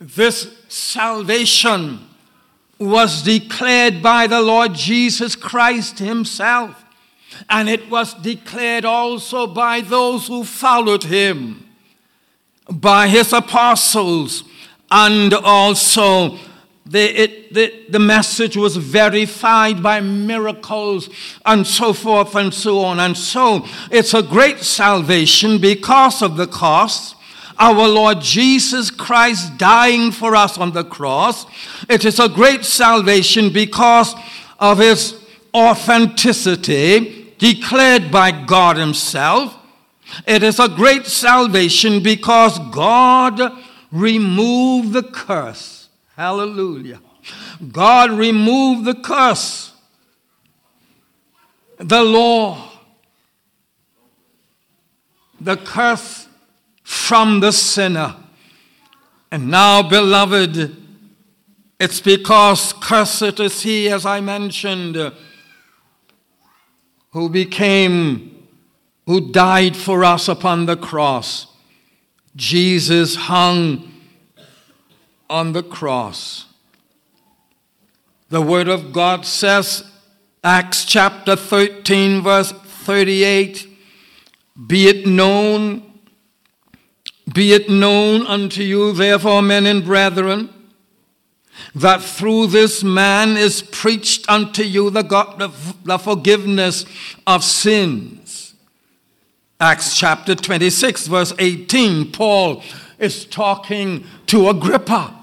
This 0.00 0.56
salvation 0.68 2.00
was 2.78 3.22
declared 3.22 4.02
by 4.02 4.26
the 4.26 4.40
Lord 4.40 4.74
Jesus 4.74 5.36
Christ 5.36 5.98
himself 5.98 6.82
and 7.48 7.68
it 7.68 7.88
was 7.90 8.14
declared 8.14 8.84
also 8.84 9.46
by 9.46 9.80
those 9.80 10.26
who 10.26 10.44
followed 10.44 11.04
him, 11.04 11.66
by 12.68 13.08
his 13.08 13.32
apostles, 13.32 14.44
and 14.90 15.32
also 15.34 16.38
the, 16.90 17.22
it, 17.22 17.54
the, 17.54 17.84
the 17.88 17.98
message 18.00 18.56
was 18.56 18.76
verified 18.76 19.80
by 19.82 20.00
miracles 20.00 21.08
and 21.46 21.64
so 21.64 21.92
forth 21.92 22.34
and 22.34 22.52
so 22.52 22.80
on. 22.80 22.98
And 22.98 23.16
so 23.16 23.64
it's 23.92 24.12
a 24.12 24.22
great 24.22 24.58
salvation 24.58 25.58
because 25.58 26.20
of 26.20 26.36
the 26.36 26.48
cost. 26.48 27.14
Our 27.58 27.86
Lord 27.86 28.20
Jesus 28.20 28.90
Christ 28.90 29.56
dying 29.56 30.10
for 30.10 30.34
us 30.34 30.58
on 30.58 30.72
the 30.72 30.82
cross. 30.82 31.46
It 31.88 32.04
is 32.04 32.18
a 32.18 32.28
great 32.28 32.64
salvation 32.64 33.52
because 33.52 34.14
of 34.58 34.78
his 34.78 35.14
authenticity 35.54 37.19
declared 37.40 38.12
by 38.12 38.30
God 38.30 38.76
himself. 38.76 39.56
It 40.26 40.42
is 40.42 40.60
a 40.60 40.68
great 40.68 41.06
salvation 41.06 42.02
because 42.02 42.58
God 42.70 43.40
removed 43.90 44.92
the 44.92 45.02
curse. 45.02 45.88
Hallelujah. 46.16 47.00
God 47.72 48.10
removed 48.10 48.84
the 48.84 48.94
curse. 48.94 49.72
The 51.78 52.04
law. 52.04 52.70
The 55.40 55.56
curse 55.56 56.28
from 56.82 57.40
the 57.40 57.52
sinner. 57.52 58.16
And 59.30 59.50
now, 59.50 59.82
beloved, 59.82 60.76
it's 61.78 62.00
because 62.00 62.74
cursed 62.74 63.40
is 63.40 63.62
he, 63.62 63.88
as 63.88 64.04
I 64.04 64.20
mentioned, 64.20 64.96
who 67.12 67.28
became, 67.28 68.46
who 69.06 69.32
died 69.32 69.76
for 69.76 70.04
us 70.04 70.28
upon 70.28 70.66
the 70.66 70.76
cross. 70.76 71.46
Jesus 72.36 73.16
hung 73.16 73.92
on 75.28 75.52
the 75.52 75.62
cross. 75.62 76.46
The 78.28 78.40
Word 78.40 78.68
of 78.68 78.92
God 78.92 79.26
says, 79.26 79.84
Acts 80.44 80.84
chapter 80.84 81.34
13, 81.34 82.22
verse 82.22 82.52
38, 82.52 83.66
Be 84.66 84.88
it 84.88 85.06
known, 85.06 86.00
be 87.32 87.52
it 87.52 87.68
known 87.68 88.26
unto 88.26 88.62
you, 88.62 88.92
therefore, 88.92 89.42
men 89.42 89.66
and 89.66 89.84
brethren, 89.84 90.48
that 91.74 92.02
through 92.02 92.48
this 92.48 92.82
man 92.82 93.36
is 93.36 93.62
preached 93.62 94.28
unto 94.28 94.62
you 94.62 94.90
the, 94.90 95.02
God, 95.02 95.40
of 95.42 95.84
the 95.84 95.98
forgiveness 95.98 96.84
of 97.26 97.44
sins. 97.44 98.54
Acts 99.60 99.98
chapter 99.98 100.34
26, 100.34 101.06
verse 101.06 101.34
18, 101.38 102.12
Paul 102.12 102.62
is 102.98 103.24
talking 103.24 104.04
to 104.26 104.48
Agrippa. 104.48 105.14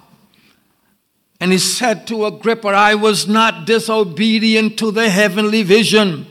And 1.40 1.52
he 1.52 1.58
said 1.58 2.08
to 2.08 2.26
Agrippa, 2.26 2.70
I 2.70 2.96
was 2.96 3.28
not 3.28 3.66
disobedient 3.66 4.78
to 4.80 4.92
the 4.92 5.10
heavenly 5.10 5.64
vision. 5.64 6.26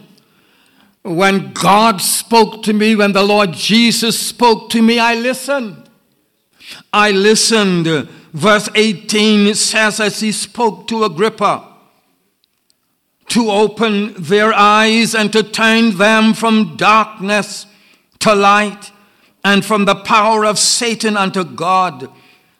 When 1.02 1.52
God 1.52 2.00
spoke 2.00 2.64
to 2.64 2.72
me, 2.72 2.96
when 2.96 3.12
the 3.12 3.22
Lord 3.22 3.52
Jesus 3.52 4.18
spoke 4.18 4.70
to 4.70 4.82
me, 4.82 4.98
I 4.98 5.14
listened. 5.14 5.88
I 6.92 7.12
listened 7.12 8.08
Verse 8.36 8.68
18 8.74 9.54
says, 9.54 9.98
As 9.98 10.20
he 10.20 10.30
spoke 10.30 10.86
to 10.88 11.04
Agrippa, 11.04 11.72
to 13.28 13.50
open 13.50 14.12
their 14.18 14.52
eyes 14.52 15.14
and 15.14 15.32
to 15.32 15.42
turn 15.42 15.96
them 15.96 16.34
from 16.34 16.76
darkness 16.76 17.64
to 18.18 18.34
light 18.34 18.92
and 19.42 19.64
from 19.64 19.86
the 19.86 19.94
power 19.94 20.44
of 20.44 20.58
Satan 20.58 21.16
unto 21.16 21.44
God, 21.44 22.10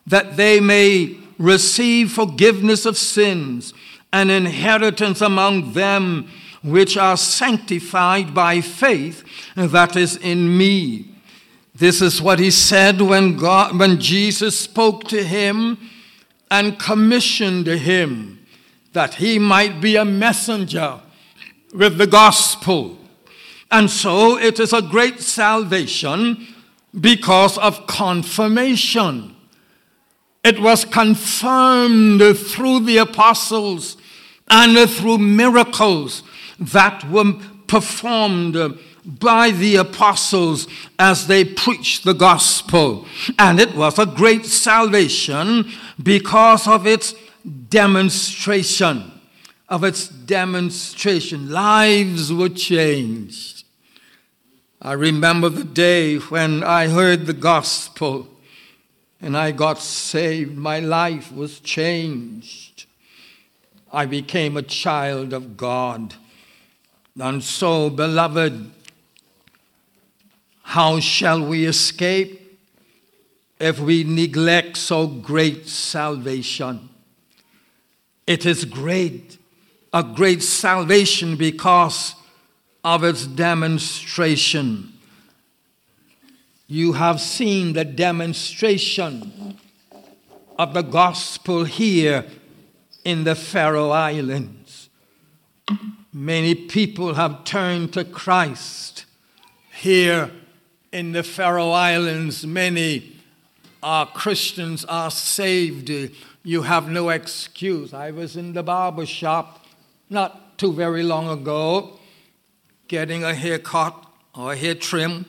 that 0.06 0.38
they 0.38 0.60
may 0.60 1.18
receive 1.36 2.10
forgiveness 2.10 2.86
of 2.86 2.96
sins 2.96 3.74
and 4.10 4.30
inheritance 4.30 5.20
among 5.20 5.74
them 5.74 6.26
which 6.62 6.96
are 6.96 7.18
sanctified 7.18 8.32
by 8.32 8.62
faith 8.62 9.24
that 9.56 9.94
is 9.94 10.16
in 10.16 10.56
me. 10.56 11.15
This 11.78 12.00
is 12.00 12.22
what 12.22 12.38
he 12.38 12.50
said 12.50 13.02
when 13.02 13.36
God 13.36 13.78
when 13.78 14.00
Jesus 14.00 14.58
spoke 14.58 15.04
to 15.08 15.22
him 15.22 15.78
and 16.50 16.78
commissioned 16.78 17.66
him 17.66 18.46
that 18.94 19.16
he 19.16 19.38
might 19.38 19.78
be 19.78 19.96
a 19.96 20.04
messenger 20.04 21.00
with 21.74 21.98
the 21.98 22.06
gospel. 22.06 22.96
And 23.70 23.90
so 23.90 24.38
it 24.38 24.58
is 24.58 24.72
a 24.72 24.80
great 24.80 25.20
salvation 25.20 26.46
because 26.98 27.58
of 27.58 27.86
confirmation. 27.86 29.36
It 30.42 30.58
was 30.58 30.86
confirmed 30.86 32.22
through 32.38 32.80
the 32.80 32.96
apostles 32.98 33.98
and 34.48 34.88
through 34.88 35.18
miracles 35.18 36.22
that 36.58 37.06
were 37.10 37.34
performed 37.66 38.78
by 39.06 39.52
the 39.52 39.76
apostles 39.76 40.66
as 40.98 41.28
they 41.28 41.44
preached 41.44 42.04
the 42.04 42.12
gospel. 42.12 43.06
And 43.38 43.60
it 43.60 43.74
was 43.74 43.98
a 43.98 44.06
great 44.06 44.44
salvation 44.44 45.70
because 46.02 46.66
of 46.66 46.86
its 46.86 47.14
demonstration. 47.68 49.12
Of 49.68 49.84
its 49.84 50.08
demonstration. 50.08 51.50
Lives 51.50 52.32
were 52.32 52.48
changed. 52.48 53.64
I 54.82 54.92
remember 54.92 55.48
the 55.48 55.64
day 55.64 56.16
when 56.16 56.62
I 56.62 56.88
heard 56.88 57.26
the 57.26 57.32
gospel 57.32 58.28
and 59.20 59.36
I 59.36 59.50
got 59.52 59.78
saved. 59.78 60.56
My 60.56 60.80
life 60.80 61.32
was 61.32 61.60
changed. 61.60 62.86
I 63.92 64.06
became 64.06 64.56
a 64.56 64.62
child 64.62 65.32
of 65.32 65.56
God. 65.56 66.14
And 67.18 67.42
so, 67.42 67.88
beloved, 67.88 68.70
How 70.66 70.98
shall 70.98 71.46
we 71.46 71.64
escape 71.64 72.58
if 73.60 73.78
we 73.78 74.02
neglect 74.02 74.76
so 74.76 75.06
great 75.06 75.68
salvation? 75.68 76.88
It 78.26 78.44
is 78.44 78.64
great, 78.64 79.38
a 79.92 80.02
great 80.02 80.42
salvation 80.42 81.36
because 81.36 82.16
of 82.82 83.04
its 83.04 83.28
demonstration. 83.28 84.92
You 86.66 86.94
have 86.94 87.20
seen 87.20 87.72
the 87.72 87.84
demonstration 87.84 89.56
of 90.58 90.74
the 90.74 90.82
gospel 90.82 91.62
here 91.62 92.26
in 93.04 93.22
the 93.22 93.36
Faroe 93.36 93.90
Islands. 93.90 94.90
Many 96.12 96.56
people 96.56 97.14
have 97.14 97.44
turned 97.44 97.92
to 97.92 98.04
Christ 98.04 99.04
here 99.72 100.32
in 100.96 101.12
the 101.12 101.22
Faroe 101.22 101.72
Islands, 101.72 102.46
many 102.46 103.12
are 103.82 104.06
Christians 104.06 104.82
are 104.86 105.10
saved. 105.10 105.90
You 106.42 106.62
have 106.62 106.88
no 106.88 107.10
excuse. 107.10 107.92
I 107.92 108.12
was 108.12 108.34
in 108.34 108.54
the 108.54 108.62
barber 108.62 109.04
shop 109.04 109.66
not 110.08 110.56
too 110.56 110.72
very 110.72 111.02
long 111.02 111.28
ago 111.28 111.98
getting 112.88 113.24
a 113.24 113.34
haircut 113.34 113.94
or 114.34 114.54
a 114.54 114.56
hair 114.56 114.74
trim. 114.74 115.26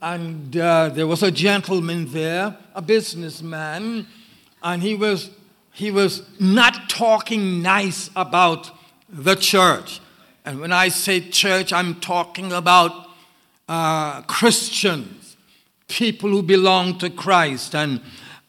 And 0.00 0.56
uh, 0.56 0.88
there 0.88 1.06
was 1.06 1.22
a 1.22 1.30
gentleman 1.30 2.10
there, 2.10 2.56
a 2.74 2.80
businessman, 2.80 4.06
and 4.62 4.82
he 4.82 4.94
was 4.94 5.28
he 5.74 5.90
was 5.90 6.22
not 6.40 6.88
talking 6.88 7.60
nice 7.60 8.08
about 8.16 8.70
the 9.10 9.34
church. 9.34 10.00
And 10.46 10.60
when 10.60 10.72
I 10.72 10.88
say 10.88 11.20
church, 11.20 11.74
I'm 11.74 12.00
talking 12.00 12.52
about 12.52 13.05
uh, 13.68 14.22
Christians, 14.22 15.36
people 15.88 16.30
who 16.30 16.42
belong 16.42 16.98
to 16.98 17.10
Christ 17.10 17.74
and, 17.74 18.00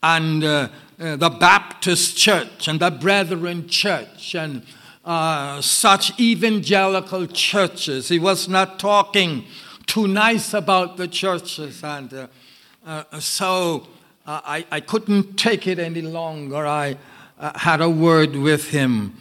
and 0.01 0.43
uh, 0.43 0.69
uh, 0.99 1.15
the 1.15 1.29
Baptist 1.29 2.17
church 2.17 2.67
and 2.67 2.79
the 2.79 2.91
Brethren 2.91 3.67
church 3.67 4.35
and 4.35 4.63
uh, 5.05 5.61
such 5.61 6.19
evangelical 6.19 7.27
churches. 7.27 8.09
He 8.09 8.19
was 8.19 8.49
not 8.49 8.79
talking 8.79 9.45
too 9.85 10.07
nice 10.07 10.53
about 10.53 10.97
the 10.97 11.07
churches. 11.07 11.83
And 11.83 12.13
uh, 12.13 12.27
uh, 12.85 13.19
so 13.19 13.87
uh, 14.25 14.41
I, 14.43 14.65
I 14.69 14.79
couldn't 14.81 15.37
take 15.37 15.65
it 15.65 15.79
any 15.79 16.01
longer. 16.01 16.67
I 16.67 16.97
uh, 17.39 17.57
had 17.57 17.79
a 17.81 17.89
word 17.89 18.35
with 18.35 18.69
him 18.69 19.15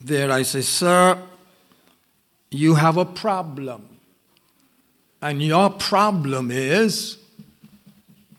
there. 0.00 0.30
I 0.30 0.42
said, 0.42 0.64
Sir, 0.64 1.18
you 2.50 2.76
have 2.76 2.96
a 2.96 3.04
problem. 3.04 3.95
And 5.20 5.42
your 5.42 5.70
problem 5.70 6.50
is 6.50 7.18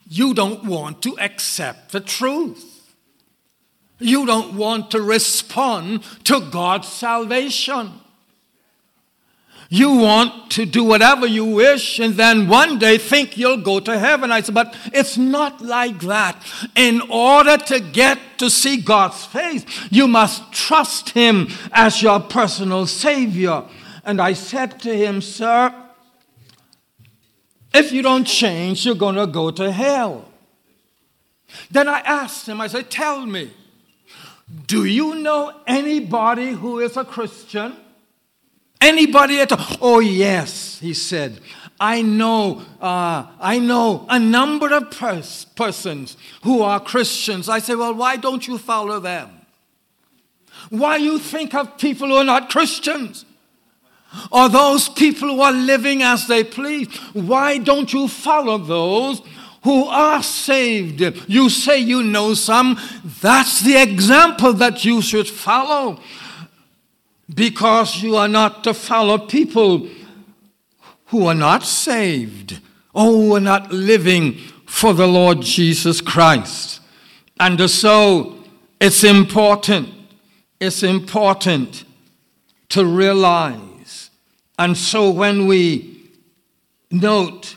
you 0.09 0.33
don't 0.33 0.63
want 0.65 1.01
to 1.03 1.17
accept 1.19 1.91
the 1.91 1.99
truth. 1.99 2.95
You 3.99 4.25
don't 4.25 4.55
want 4.55 4.91
to 4.91 5.01
respond 5.01 6.03
to 6.25 6.39
God's 6.39 6.87
salvation. 6.87 7.93
You 9.69 9.97
want 9.97 10.51
to 10.51 10.65
do 10.65 10.83
whatever 10.83 11.27
you 11.27 11.43
wish 11.43 11.99
and 11.99 12.13
then 12.13 12.47
one 12.47 12.79
day 12.79 12.97
think 12.97 13.37
you'll 13.37 13.61
go 13.61 13.81
to 13.81 13.99
heaven. 13.99 14.31
I 14.31 14.39
said, 14.39 14.55
but 14.55 14.77
it's 14.93 15.17
not 15.17 15.61
like 15.61 15.99
that. 16.01 16.41
In 16.75 17.01
order 17.09 17.57
to 17.57 17.81
get 17.81 18.17
to 18.37 18.49
see 18.49 18.77
God's 18.77 19.25
face, 19.25 19.65
you 19.91 20.07
must 20.07 20.53
trust 20.53 21.09
Him 21.09 21.49
as 21.73 22.01
your 22.01 22.21
personal 22.21 22.87
Savior. 22.87 23.63
And 24.05 24.21
I 24.21 24.31
said 24.31 24.79
to 24.81 24.95
him, 24.95 25.21
sir, 25.21 25.73
If 27.77 27.91
you 27.91 28.01
don't 28.01 28.25
change, 28.25 28.85
you're 28.85 28.95
going 28.95 29.15
to 29.15 29.27
go 29.27 29.51
to 29.51 29.71
hell. 29.71 30.25
Then 31.69 31.87
I 31.87 31.99
asked 31.99 32.47
him, 32.49 32.59
I 32.59 32.67
said, 32.67 32.89
tell 32.89 33.23
me, 33.23 33.51
do 34.65 34.85
you 34.85 35.13
know 35.15 35.53
anybody 35.67 36.51
who 36.51 36.79
is 36.79 36.97
a 36.97 37.05
Christian? 37.05 37.75
Anybody 38.81 39.41
at 39.41 39.51
all? 39.51 39.77
Oh, 39.81 39.99
yes, 39.99 40.79
he 40.79 40.93
said. 40.93 41.39
I 41.79 42.01
know, 42.01 42.63
uh, 42.81 43.27
I 43.39 43.59
know 43.59 44.07
a 44.09 44.19
number 44.19 44.73
of 44.73 44.89
pers 44.89 45.45
persons 45.55 46.17
who 46.41 46.63
are 46.63 46.79
Christians. 46.79 47.47
I 47.47 47.59
say, 47.59 47.75
well, 47.75 47.93
why 47.93 48.15
don't 48.17 48.47
you 48.47 48.57
follow 48.57 48.99
them? 48.99 49.29
Why 50.71 50.95
you 50.97 51.19
think 51.19 51.53
of 51.53 51.77
people 51.77 52.07
who 52.07 52.15
are 52.15 52.23
not 52.23 52.49
Christians? 52.49 53.25
Or 54.32 54.49
those 54.49 54.89
people 54.89 55.30
who 55.30 55.41
are 55.41 55.51
living 55.51 56.03
as 56.03 56.27
they 56.27 56.43
please. 56.43 56.88
Why 57.13 57.58
don't 57.58 57.91
you 57.93 58.08
follow 58.08 58.58
those 58.58 59.21
who 59.63 59.86
are 59.86 60.23
saved? 60.23 61.01
You 61.27 61.49
say 61.49 61.80
you 61.80 62.03
know 62.03 62.34
some. 62.34 62.80
That's 63.21 63.62
the 63.62 63.82
example 63.82 64.53
that 64.53 64.86
you 64.86 65.01
should 65.01 65.27
follow. 65.27 65.99
Because 67.34 68.01
you 68.01 68.15
are 68.15 68.27
not 68.27 68.63
to 68.63 68.73
follow 68.73 69.17
people 69.17 69.88
who 71.08 71.27
are 71.27 71.36
not 71.36 71.63
saved. 71.63 72.60
Oh, 72.95 73.36
are 73.36 73.39
not 73.39 73.71
living 73.71 74.38
for 74.65 74.93
the 74.93 75.08
Lord 75.08 75.41
Jesus 75.41 76.01
Christ. 76.01 76.82
And 77.39 77.69
so 77.69 78.38
it's 78.80 79.03
important, 79.03 79.89
it's 80.60 80.84
important 80.84 81.84
to 82.69 82.86
realize 82.86 83.60
And 84.58 84.78
so 84.78 85.10
when 85.10 85.48
we 85.48 86.10
note 86.91 87.56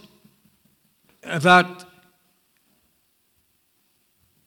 that 1.23 1.85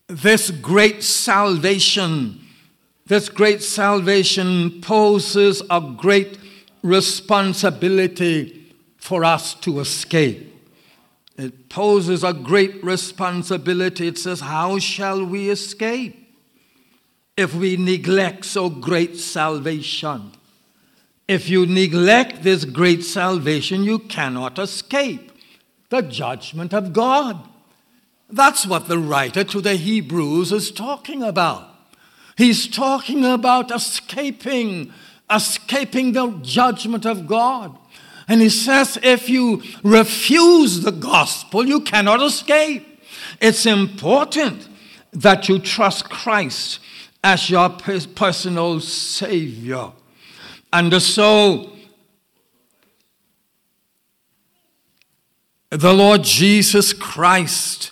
this 0.08 0.52
great 0.52 1.04
salvation 1.04 2.44
this 3.06 3.28
great 3.28 3.62
salvation 3.62 4.82
poses 4.82 5.62
a 5.70 5.82
great 5.82 6.40
responsibility 6.82 8.74
for 8.98 9.26
us 9.26 9.54
to 9.56 9.82
escape. 9.82 10.50
It 11.38 11.68
poses 11.68 12.24
a 12.24 12.32
great 12.32 12.82
responsibility. 12.84 14.08
It 14.08 14.18
says 14.18 14.40
how 14.40 14.80
shall 14.80 15.26
we 15.26 15.50
escape 15.50 16.20
if 17.36 17.54
we 17.54 17.76
neglect 17.76 18.46
so 18.46 18.70
great 18.70 19.18
salvation? 19.18 20.32
If 21.34 21.50
you 21.50 21.66
neglect 21.66 22.44
this 22.44 22.64
great 22.64 23.04
salvation, 23.04 23.84
you 23.84 23.98
cannot 23.98 24.60
escape 24.60 25.32
the 25.90 26.04
judgment 26.04 26.76
of 26.76 26.94
God. 26.94 27.50
That's 28.30 28.68
what 28.68 28.88
the 28.88 29.00
writer 29.00 29.44
to 29.46 29.60
the 29.60 29.74
Hebrews 29.74 30.52
is 30.52 30.70
talking 30.70 31.24
about. 31.24 31.68
He's 32.38 32.68
talking 32.68 33.26
about 33.26 33.72
escaping, 33.72 34.94
escaping 35.28 36.12
the 36.12 36.38
judgment 36.44 37.04
of 37.04 37.26
God. 37.26 37.80
And 38.28 38.40
he 38.40 38.50
says 38.50 39.00
if 39.02 39.28
you 39.28 39.64
refuse 39.82 40.82
the 40.82 40.92
gospel, 40.92 41.66
you 41.66 41.82
cannot 41.82 42.22
escape. 42.22 42.86
It's 43.42 43.66
important 43.66 44.68
that 45.12 45.50
you 45.50 45.58
trust 45.58 46.12
Christ 46.12 46.80
as 47.24 47.50
your 47.50 47.70
personal 47.70 48.82
savior. 48.82 49.94
And 50.74 51.00
so 51.00 51.72
the 55.70 55.94
Lord 55.94 56.24
Jesus 56.24 56.94
Christ 56.94 57.92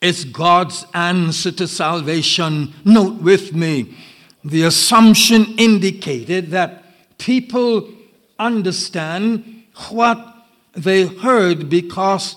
is 0.00 0.24
God's 0.24 0.84
answer 0.94 1.52
to 1.52 1.68
salvation. 1.68 2.74
Note 2.84 3.22
with 3.22 3.54
me, 3.54 3.96
the 4.44 4.64
assumption 4.64 5.54
indicated 5.58 6.50
that 6.50 6.82
people 7.18 7.88
understand 8.36 9.62
what 9.90 10.44
they 10.72 11.06
heard 11.06 11.70
because 11.70 12.34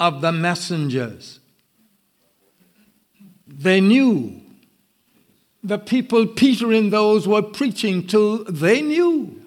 of 0.00 0.20
the 0.20 0.32
messengers. 0.32 1.38
They 3.46 3.80
knew 3.80 4.43
the 5.64 5.78
people 5.78 6.26
Peter 6.26 6.72
and 6.72 6.92
those 6.92 7.26
were 7.26 7.42
preaching 7.42 8.06
to, 8.08 8.44
they 8.44 8.82
knew. 8.82 9.40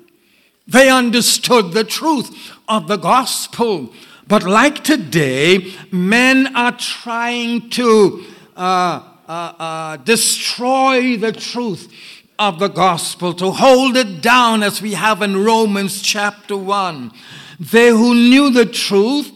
They 0.68 0.90
understood 0.90 1.72
the 1.72 1.84
truth 1.84 2.52
of 2.68 2.88
the 2.88 2.98
gospel. 2.98 3.94
But 4.28 4.44
like 4.44 4.84
today, 4.84 5.74
men 5.92 6.54
are 6.56 6.74
trying 6.74 7.70
to 7.70 8.26
uh, 8.58 9.04
uh, 9.28 9.32
uh, 9.32 9.98
destroy 9.98 11.16
the 11.16 11.32
truth 11.32 11.94
of 12.40 12.60
the 12.60 12.68
gospel, 12.68 13.34
to 13.34 13.52
hold 13.52 13.98
it 13.98 14.22
down 14.22 14.62
as 14.62 14.82
we 14.82 14.94
have 14.94 15.22
in 15.22 15.44
Romans 15.44 16.02
chapter 16.02 16.56
1. 16.56 17.12
They 17.60 17.90
who 17.90 18.14
knew 18.14 18.52
the 18.52 18.66
truth, 18.66 19.32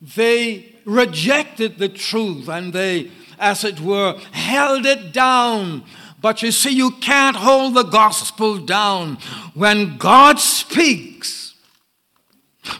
they 0.00 0.74
rejected 0.84 1.78
the 1.78 1.88
truth 1.88 2.48
and 2.48 2.72
they, 2.72 3.10
as 3.38 3.64
it 3.64 3.80
were, 3.80 4.18
held 4.30 4.86
it 4.86 5.12
down. 5.12 5.82
But 6.24 6.42
you 6.42 6.52
see, 6.52 6.70
you 6.70 6.92
can't 7.02 7.36
hold 7.36 7.74
the 7.74 7.82
gospel 7.82 8.56
down. 8.56 9.18
When 9.52 9.98
God 9.98 10.40
speaks, 10.40 11.52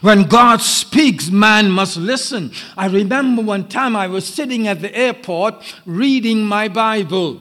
when 0.01 0.23
God 0.23 0.61
speaks, 0.61 1.29
man 1.29 1.69
must 1.69 1.95
listen. 1.95 2.51
I 2.75 2.87
remember 2.87 3.43
one 3.43 3.67
time 3.67 3.95
I 3.95 4.07
was 4.07 4.25
sitting 4.25 4.67
at 4.67 4.81
the 4.81 4.91
airport 4.97 5.63
reading 5.85 6.41
my 6.41 6.67
Bible. 6.67 7.39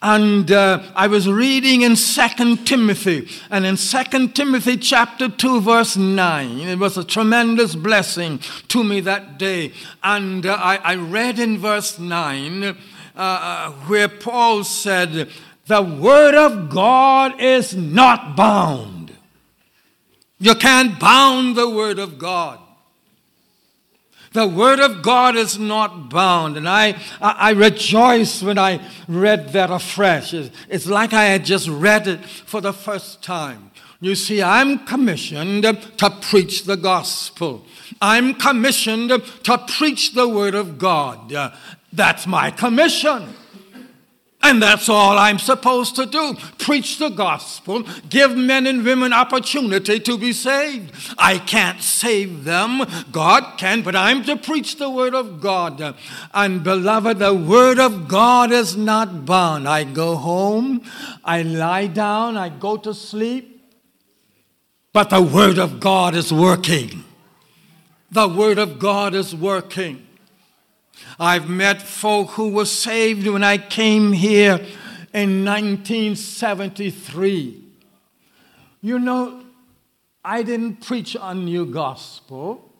And 0.00 0.52
uh, 0.52 0.84
I 0.94 1.08
was 1.08 1.28
reading 1.28 1.82
in 1.82 1.96
2 1.96 2.56
Timothy. 2.58 3.28
And 3.50 3.66
in 3.66 3.76
2 3.76 4.28
Timothy 4.28 4.76
chapter 4.76 5.28
2 5.28 5.60
verse 5.60 5.96
9, 5.96 6.60
it 6.60 6.78
was 6.78 6.96
a 6.96 7.02
tremendous 7.02 7.74
blessing 7.74 8.38
to 8.68 8.84
me 8.84 9.00
that 9.00 9.38
day. 9.38 9.72
And 10.04 10.46
uh, 10.46 10.54
I, 10.54 10.76
I 10.76 10.94
read 10.94 11.40
in 11.40 11.58
verse 11.58 11.98
9, 11.98 12.76
uh, 13.16 13.72
where 13.86 14.08
Paul 14.08 14.64
said, 14.64 15.28
the 15.66 15.82
word 15.82 16.34
of 16.34 16.70
God 16.70 17.40
is 17.40 17.74
not 17.74 18.36
bound. 18.36 19.12
You 20.38 20.54
can't 20.54 21.00
bound 21.00 21.56
the 21.56 21.68
word 21.68 21.98
of 21.98 22.18
God. 22.18 22.60
The 24.32 24.46
word 24.46 24.80
of 24.80 25.02
God 25.02 25.34
is 25.34 25.58
not 25.58 26.10
bound. 26.10 26.58
And 26.58 26.68
I, 26.68 26.88
I, 27.22 27.30
I 27.30 27.50
rejoice 27.52 28.42
when 28.42 28.58
I 28.58 28.86
read 29.08 29.54
that 29.54 29.70
afresh. 29.70 30.34
It's, 30.34 30.54
it's 30.68 30.86
like 30.86 31.14
I 31.14 31.24
had 31.24 31.44
just 31.44 31.68
read 31.68 32.06
it 32.06 32.22
for 32.24 32.60
the 32.60 32.74
first 32.74 33.22
time. 33.22 33.70
You 33.98 34.14
see, 34.14 34.42
I'm 34.42 34.80
commissioned 34.80 35.62
to 35.62 36.10
preach 36.20 36.64
the 36.64 36.76
gospel. 36.76 37.64
I'm 38.02 38.34
commissioned 38.34 39.08
to 39.08 39.58
preach 39.58 40.12
the 40.12 40.28
word 40.28 40.54
of 40.54 40.76
God. 40.76 41.32
That's 41.96 42.26
my 42.26 42.50
commission. 42.50 43.34
And 44.42 44.62
that's 44.62 44.88
all 44.88 45.18
I'm 45.18 45.40
supposed 45.40 45.96
to 45.96 46.06
do. 46.06 46.36
Preach 46.58 46.98
the 46.98 47.08
gospel, 47.08 47.82
give 48.08 48.36
men 48.36 48.66
and 48.68 48.84
women 48.84 49.12
opportunity 49.12 49.98
to 49.98 50.16
be 50.16 50.32
saved. 50.32 50.92
I 51.18 51.38
can't 51.38 51.82
save 51.82 52.44
them. 52.44 52.84
God 53.10 53.58
can, 53.58 53.82
but 53.82 53.96
I'm 53.96 54.22
to 54.24 54.36
preach 54.36 54.76
the 54.76 54.88
word 54.88 55.14
of 55.14 55.40
God. 55.40 55.96
And 56.32 56.62
beloved, 56.62 57.18
the 57.18 57.34
word 57.34 57.80
of 57.80 58.06
God 58.06 58.52
is 58.52 58.76
not 58.76 59.24
bound. 59.24 59.66
I 59.66 59.82
go 59.82 60.14
home, 60.14 60.82
I 61.24 61.42
lie 61.42 61.88
down, 61.88 62.36
I 62.36 62.50
go 62.50 62.76
to 62.76 62.94
sleep. 62.94 63.54
But 64.92 65.10
the 65.10 65.22
word 65.22 65.58
of 65.58 65.80
God 65.80 66.14
is 66.14 66.32
working. 66.32 67.04
The 68.12 68.28
word 68.28 68.58
of 68.58 68.78
God 68.78 69.14
is 69.14 69.34
working. 69.34 70.05
I've 71.18 71.48
met 71.48 71.82
folk 71.82 72.30
who 72.30 72.50
were 72.50 72.66
saved 72.66 73.26
when 73.26 73.42
I 73.42 73.58
came 73.58 74.12
here 74.12 74.60
in 75.12 75.44
1973. 75.44 77.64
You 78.82 78.98
know, 78.98 79.42
I 80.24 80.42
didn't 80.42 80.84
preach 80.84 81.16
a 81.20 81.34
new 81.34 81.66
gospel. 81.66 82.72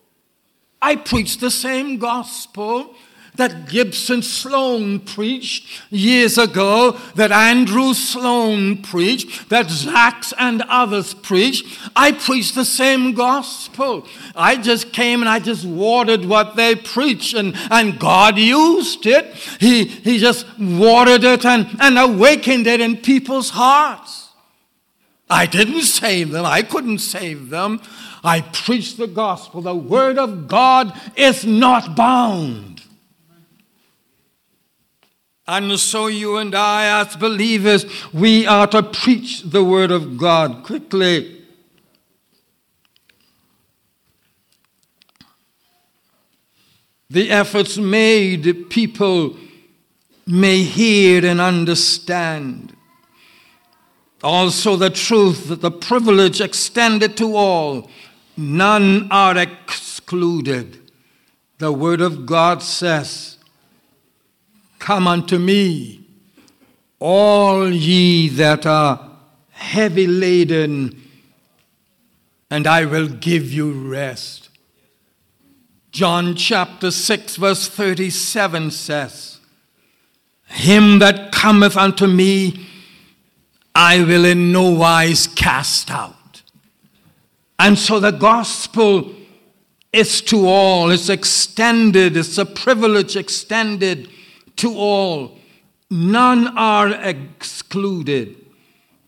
I 0.82 0.96
preached 0.96 1.40
the 1.40 1.50
same 1.50 1.98
gospel 1.98 2.94
that 3.36 3.68
Gibson 3.68 4.22
Sloan 4.22 5.00
preached 5.00 5.82
years 5.90 6.38
ago, 6.38 6.98
that 7.14 7.32
Andrew 7.32 7.94
Sloan 7.94 8.82
preached, 8.82 9.48
that 9.48 9.66
Zachs 9.66 10.32
and 10.38 10.62
others 10.62 11.14
preached. 11.14 11.78
I 11.94 12.12
preached 12.12 12.54
the 12.54 12.64
same 12.64 13.12
gospel. 13.12 14.06
I 14.34 14.56
just 14.56 14.92
came 14.92 15.20
and 15.20 15.28
I 15.28 15.38
just 15.38 15.64
watered 15.64 16.24
what 16.24 16.56
they 16.56 16.74
preached, 16.74 17.34
and, 17.34 17.54
and 17.70 17.98
God 17.98 18.38
used 18.38 19.06
it. 19.06 19.34
He, 19.60 19.84
he 19.84 20.18
just 20.18 20.46
watered 20.58 21.24
it 21.24 21.44
and, 21.44 21.68
and 21.80 21.98
awakened 21.98 22.66
it 22.66 22.80
in 22.80 22.96
people's 22.96 23.50
hearts. 23.50 24.30
I 25.28 25.46
didn't 25.46 25.82
save 25.82 26.30
them. 26.30 26.44
I 26.44 26.62
couldn't 26.62 26.98
save 26.98 27.50
them. 27.50 27.80
I 28.22 28.40
preached 28.40 28.96
the 28.96 29.06
gospel. 29.06 29.60
The 29.60 29.74
word 29.74 30.18
of 30.18 30.48
God 30.48 30.98
is 31.16 31.44
not 31.44 31.96
bound. 31.96 32.75
And 35.48 35.78
so 35.78 36.08
you 36.08 36.38
and 36.38 36.54
I 36.54 37.00
as 37.00 37.16
believers, 37.16 37.86
we 38.12 38.46
are 38.46 38.66
to 38.68 38.82
preach 38.82 39.42
the 39.42 39.62
word 39.62 39.92
of 39.92 40.18
God 40.18 40.64
quickly. 40.64 41.44
The 47.08 47.30
efforts 47.30 47.78
made 47.78 48.68
people 48.68 49.36
may 50.26 50.62
hear 50.64 51.24
and 51.24 51.40
understand. 51.40 52.76
Also 54.24 54.74
the 54.74 54.90
truth 54.90 55.46
that 55.48 55.60
the 55.60 55.70
privilege 55.70 56.40
extended 56.40 57.16
to 57.18 57.36
all, 57.36 57.88
none 58.36 59.06
are 59.12 59.38
excluded. 59.38 60.90
The 61.58 61.70
word 61.70 62.00
of 62.00 62.26
God 62.26 62.62
says, 62.62 63.35
Come 64.86 65.08
unto 65.08 65.36
me, 65.36 66.06
all 67.00 67.72
ye 67.72 68.28
that 68.28 68.66
are 68.66 69.10
heavy 69.50 70.06
laden, 70.06 71.02
and 72.50 72.68
I 72.68 72.84
will 72.84 73.08
give 73.08 73.52
you 73.52 73.72
rest. 73.72 74.48
John 75.90 76.36
chapter 76.36 76.92
6 76.92 77.34
verse 77.34 77.66
37 77.66 78.70
says, 78.70 79.40
Him 80.46 81.00
that 81.00 81.32
cometh 81.32 81.76
unto 81.76 82.06
me, 82.06 82.68
I 83.74 84.04
will 84.04 84.24
in 84.24 84.52
no 84.52 84.70
wise 84.70 85.26
cast 85.26 85.90
out. 85.90 86.42
And 87.58 87.76
so 87.76 87.98
the 87.98 88.12
gospel 88.12 89.12
is 89.92 90.22
to 90.22 90.46
all. 90.46 90.92
It's 90.92 91.08
extended. 91.08 92.16
It's 92.16 92.38
a 92.38 92.46
privilege 92.46 93.16
extended 93.16 94.10
to 94.56 94.74
all. 94.74 95.38
None 95.90 96.56
are 96.56 96.92
excluded. 96.92 98.36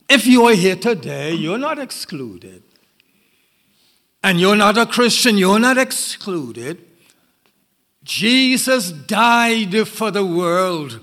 If 0.09 0.27
you 0.27 0.45
are 0.47 0.55
here 0.55 0.77
today, 0.77 1.35
you're 1.35 1.59
not 1.59 1.79
excluded. 1.79 2.63
And 4.23 4.41
you're 4.41 4.57
not 4.57 4.79
a 4.79 4.87
Christian, 4.87 5.39
you're 5.39 5.59
not 5.59 5.79
excluded. 5.79 6.85
Jesus 8.05 8.91
died 8.91 9.87
for 9.87 10.11
the 10.11 10.25
world. 10.25 11.01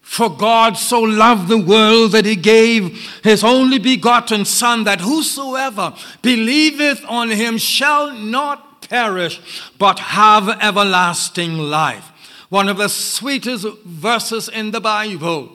For 0.00 0.28
God 0.28 0.76
so 0.76 1.00
loved 1.00 1.48
the 1.48 1.58
world 1.58 2.12
that 2.12 2.24
he 2.24 2.34
gave 2.34 3.20
his 3.22 3.44
only 3.44 3.78
begotten 3.78 4.44
Son, 4.44 4.84
that 4.84 5.00
whosoever 5.00 5.94
believeth 6.20 7.04
on 7.06 7.30
him 7.30 7.58
shall 7.58 8.12
not 8.12 8.88
perish, 8.88 9.40
but 9.78 10.00
have 10.00 10.48
everlasting 10.48 11.58
life 11.58 12.09
one 12.50 12.68
of 12.68 12.76
the 12.76 12.88
sweetest 12.88 13.66
verses 13.84 14.48
in 14.48 14.72
the 14.72 14.80
Bible. 14.80 15.52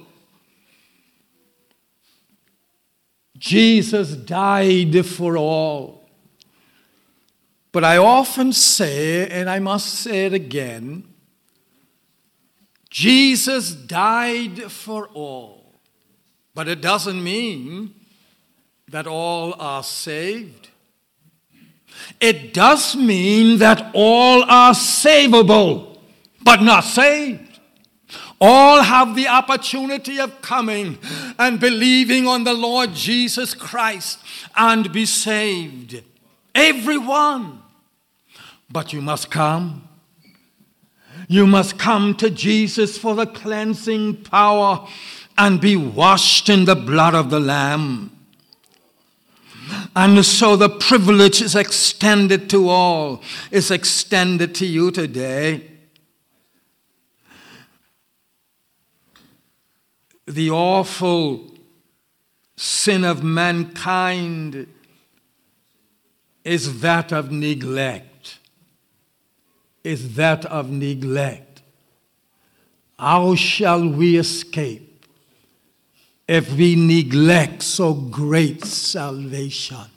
Jesus 3.37 4.15
died 4.15 5.05
for 5.05 5.37
all. 5.37 6.09
But 7.73 7.83
I 7.83 7.97
often 7.97 8.53
say, 8.53 9.27
and 9.27 9.49
I 9.49 9.59
must 9.59 9.93
say 9.95 10.25
it 10.25 10.33
again, 10.33 11.03
Jesus 12.89 13.73
died 13.73 14.71
for 14.71 15.09
all. 15.09 15.81
But 16.53 16.69
it 16.69 16.79
doesn't 16.79 17.21
mean 17.21 17.93
that 18.87 19.05
all 19.05 19.53
are 19.59 19.83
saved. 19.83 20.69
It 22.21 22.53
does 22.53 22.95
mean 22.95 23.59
that 23.59 23.91
all 23.93 24.43
are 24.43 24.71
savable 24.73 25.94
but 26.45 26.61
not 26.61 26.85
saved. 26.85 27.59
All 28.39 28.83
have 28.83 29.15
the 29.15 29.27
opportunity 29.27 30.19
of 30.19 30.41
coming 30.41 30.99
and 31.39 31.59
believing 31.59 32.27
on 32.27 32.43
the 32.43 32.53
Lord 32.53 32.93
Jesus 32.93 33.53
Christ 33.53 34.19
and 34.55 34.91
be 34.93 35.05
saved. 35.05 36.03
Everyone. 36.53 37.63
But 38.69 38.93
you 38.93 39.01
must 39.01 39.31
come. 39.31 39.87
You 41.27 41.47
must 41.47 41.79
come 41.79 42.13
to 42.15 42.29
Jesus 42.29 42.97
for 42.97 43.15
the 43.15 43.25
cleansing 43.25 44.23
power 44.23 44.87
and 45.37 45.59
be 45.59 45.75
washed 45.75 46.47
in 46.47 46.65
the 46.65 46.75
blood 46.75 47.15
of 47.15 47.29
the 47.31 47.39
Lamb. 47.39 48.11
And 49.95 50.23
so 50.23 50.55
the 50.55 50.69
privilege 50.69 51.41
is 51.41 51.55
extended 51.55 52.49
to 52.51 52.69
all, 52.69 53.23
is 53.49 53.71
extended 53.71 54.53
to 54.55 54.65
you 54.67 54.91
today. 54.91 55.74
the 60.27 60.49
awful 60.49 61.51
sin 62.55 63.03
of 63.03 63.23
mankind 63.23 64.67
is 66.43 66.81
that 66.81 67.11
of 67.11 67.31
neglect. 67.31 68.39
Is 69.83 70.15
that 70.15 70.45
of 70.45 70.69
neglect. 70.69 71.61
How 72.97 73.35
shall 73.35 73.87
we 73.87 74.17
escape 74.17 75.05
if 76.27 76.51
we 76.53 76.75
neglect 76.75 77.61
so 77.61 77.93
great 77.93 78.63
salvation? 78.63 79.91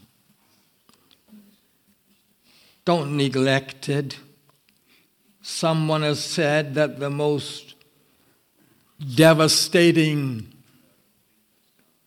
Don't 2.85 3.17
neglect 3.17 3.89
it. 3.89 4.19
Someone 5.43 6.03
has 6.03 6.23
said 6.23 6.75
that 6.75 6.99
the 6.99 7.11
most 7.11 7.75
devastating. 8.99 10.53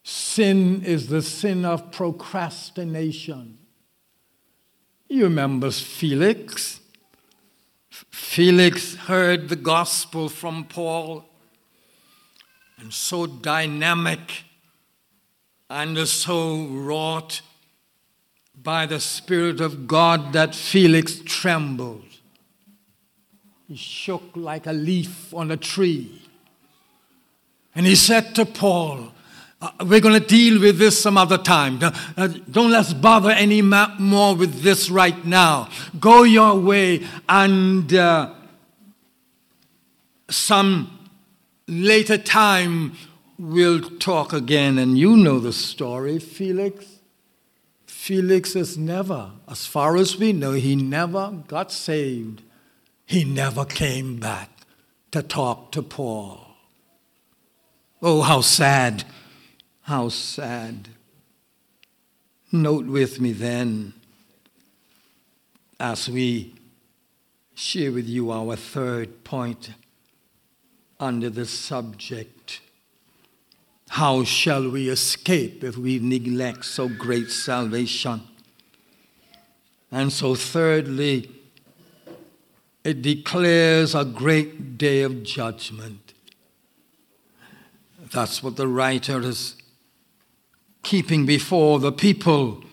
Sin 0.04 0.84
is 0.84 1.08
the 1.08 1.21
sin 1.21 1.65
of 1.65 1.91
procrastination. 1.91 3.58
You 5.08 5.25
remember 5.25 5.71
Felix? 5.71 6.80
Felix 7.89 8.95
heard 8.95 9.49
the 9.49 9.56
gospel 9.56 10.30
from 10.30 10.63
Paul 10.63 11.25
and 12.77 12.93
so 12.93 13.27
dynamic 13.27 14.45
and 15.69 15.97
so 16.08 16.65
wrought 16.65 17.41
by 18.56 18.86
the 18.86 18.99
Spirit 18.99 19.62
of 19.62 19.88
God 19.88 20.34
that 20.34 20.56
Felix 20.56 21.19
trembled. 21.25 22.06
He 23.67 23.75
shook 23.75 24.23
like 24.36 24.67
a 24.67 24.73
leaf 24.73 25.34
on 25.34 25.51
a 25.51 25.58
tree. 25.58 26.20
And 27.75 27.86
he 27.86 27.95
said 27.95 28.36
to 28.36 28.45
Paul, 28.45 29.12
uh, 29.62 29.69
we're 29.86 29.99
going 29.99 30.19
to 30.19 30.27
deal 30.27 30.60
with 30.60 30.79
this 30.79 30.99
some 30.99 31.17
other 31.17 31.38
time. 31.38 31.79
Uh, 31.81 32.27
don't 32.49 32.71
let's 32.71 32.93
bother 32.93 33.29
any 33.29 33.62
more 33.62 34.36
with 34.36 34.62
this 34.62 34.89
right 34.89 35.23
now. 35.25 35.69
Go 35.99 36.23
your 36.23 36.60
way 36.60 37.05
and 37.29 37.93
uh, 37.93 38.34
some 40.29 40.99
later 41.67 42.17
time 42.17 42.93
we'll 43.38 43.81
talk 43.99 44.34
again. 44.34 44.77
And 44.77 44.97
you 44.97 45.15
know 45.15 45.39
the 45.39 45.53
story, 45.53 46.17
Felix. 46.19 46.86
Felix 47.86 48.55
is 48.55 48.79
never, 48.79 49.31
as 49.47 49.67
far 49.67 49.95
as 49.95 50.17
we 50.17 50.34
know, 50.34 50.53
he 50.53 50.75
never 50.75 51.43
got 51.47 51.71
saved. 51.71 52.41
He 53.05 53.23
never 53.23 53.63
came 53.63 54.19
back 54.19 54.49
to 55.12 55.21
talk 55.21 55.71
to 55.73 55.84
Paul. 55.84 56.40
Oh, 58.04 58.22
how 58.22 58.42
sad, 58.42 59.04
how 59.82 60.10
sad. 60.10 60.90
Note 62.52 62.88
with 62.88 63.22
me 63.22 63.32
then, 63.32 63.94
as 65.80 66.10
we 66.10 66.56
share 67.54 67.92
with 67.92 68.08
you 68.08 68.32
our 68.32 68.56
third 68.56 69.24
point 69.24 69.72
under 71.00 71.30
the 71.30 71.46
subject, 71.46 72.60
how 73.90 74.24
shall 74.24 74.70
we 74.72 74.90
escape 74.90 75.64
if 75.64 75.78
we 75.78 76.00
neglect 76.00 76.66
so 76.66 76.88
great 76.88 77.30
salvation? 77.30 78.22
And 79.92 80.12
so 80.12 80.34
thirdly, 80.34 81.30
it 82.84 83.04
declares 83.04 83.94
a 83.94 84.06
great 84.06 84.80
day 84.80 85.04
of 85.04 85.22
judgment. 85.22 86.11
That's 88.12 88.43
what 88.43 88.58
the 88.58 88.67
writer 88.67 89.21
is 89.21 89.56
keeping 90.84 91.26
before 91.26 91.80
the 91.80 91.91
people. 91.91 92.63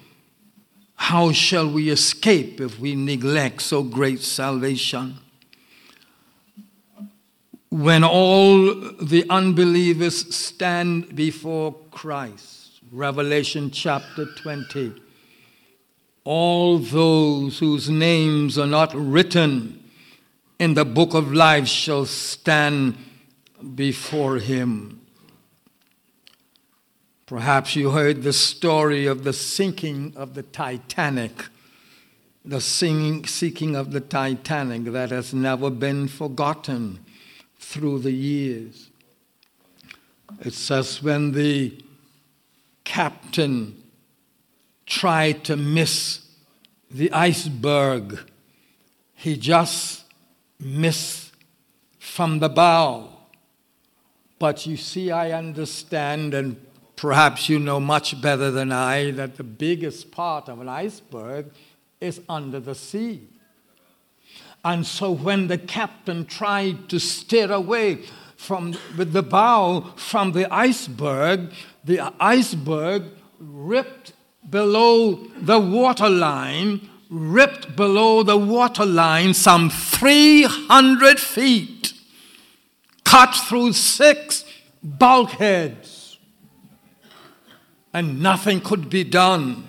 How 0.97 1.31
shall 1.31 1.71
we 1.71 1.91
escape 1.91 2.61
if 2.61 2.81
we 2.81 2.97
neglect 2.97 3.63
so 3.63 3.83
great 3.85 4.21
salvation? 4.21 5.19
When 7.71 8.03
all 8.03 8.75
the 9.01 9.25
unbelievers 9.31 10.35
stand 10.35 11.15
before 11.15 11.77
Christ, 11.93 12.81
Revelation 12.91 13.71
chapter 13.71 14.27
20, 14.27 14.95
all 16.25 16.79
those 16.79 17.61
whose 17.61 17.89
names 17.89 18.59
are 18.59 18.67
not 18.67 18.93
written 18.95 19.85
in 20.59 20.75
the 20.75 20.85
book 20.85 21.15
of 21.15 21.33
life 21.33 21.69
shall 21.69 22.07
stand 22.07 22.97
before 23.77 24.39
him. 24.39 25.01
Perhaps 27.29 27.77
you 27.77 27.91
heard 27.91 28.23
the 28.23 28.33
story 28.33 29.05
of 29.05 29.23
the 29.23 29.35
sinking 29.35 30.15
of 30.17 30.33
the 30.33 30.43
Titanic. 30.43 31.49
The 32.43 32.59
singing, 32.59 33.27
sinking 33.27 33.77
of 33.77 33.93
the 33.93 34.01
Titanic 34.01 34.85
that 34.93 35.11
has 35.11 35.35
never 35.35 35.69
been 35.69 36.09
forgotten 36.09 37.01
through 37.59 37.99
the 37.99 38.13
years. 38.13 38.89
It 40.41 40.55
says 40.55 41.03
when 41.03 41.33
the 41.33 41.77
captain 42.85 43.83
tried 44.87 45.45
to 45.45 45.57
miss 45.59 46.27
the 46.91 47.13
iceberg, 47.13 48.21
he 49.15 49.37
just 49.37 50.05
missed 50.59 51.33
from 51.99 52.39
the 52.39 52.49
bow. 52.49 53.11
But 54.39 54.65
you 54.65 54.79
see, 54.79 55.11
I 55.11 55.33
understand 55.33 56.33
and 56.33 56.65
perhaps 56.99 57.49
you 57.49 57.61
know 57.61 57.79
much 57.79 58.21
better 58.21 58.51
than 58.51 58.73
I 58.73 59.13
that 59.13 59.37
the 59.37 59.45
biggest 59.45 60.11
part 60.11 60.49
of 60.49 60.61
an 60.61 60.69
iceberg 60.69 61.47
is 62.01 62.21
under 62.29 62.59
the 62.59 62.75
sea. 62.75 63.29
And 64.65 64.85
so 64.85 65.13
when 65.13 65.47
the 65.47 65.59
captain 65.59 66.27
tried 66.27 66.89
to 66.89 66.99
steer 66.99 67.53
away 67.53 68.01
from, 68.37 68.77
with 68.97 69.13
the 69.13 69.23
bow 69.23 69.93
from 69.95 70.33
the 70.33 70.53
iceberg, 70.53 71.53
the 71.85 72.13
iceberg 72.19 73.05
ripped 73.39 74.13
below 74.51 75.15
the 75.41 75.61
waterline, 75.61 76.91
ripped 77.09 77.77
below 77.77 78.25
the 78.25 78.37
waterline 78.37 79.35
some 79.35 79.71
300 79.71 81.21
feet, 81.21 81.93
cut 83.05 83.37
through 83.37 83.73
six 83.73 84.45
bulkheads 84.83 85.88
and 87.93 88.23
nothing 88.23 88.61
could 88.61 88.91
be 88.91 89.05
done. 89.05 89.69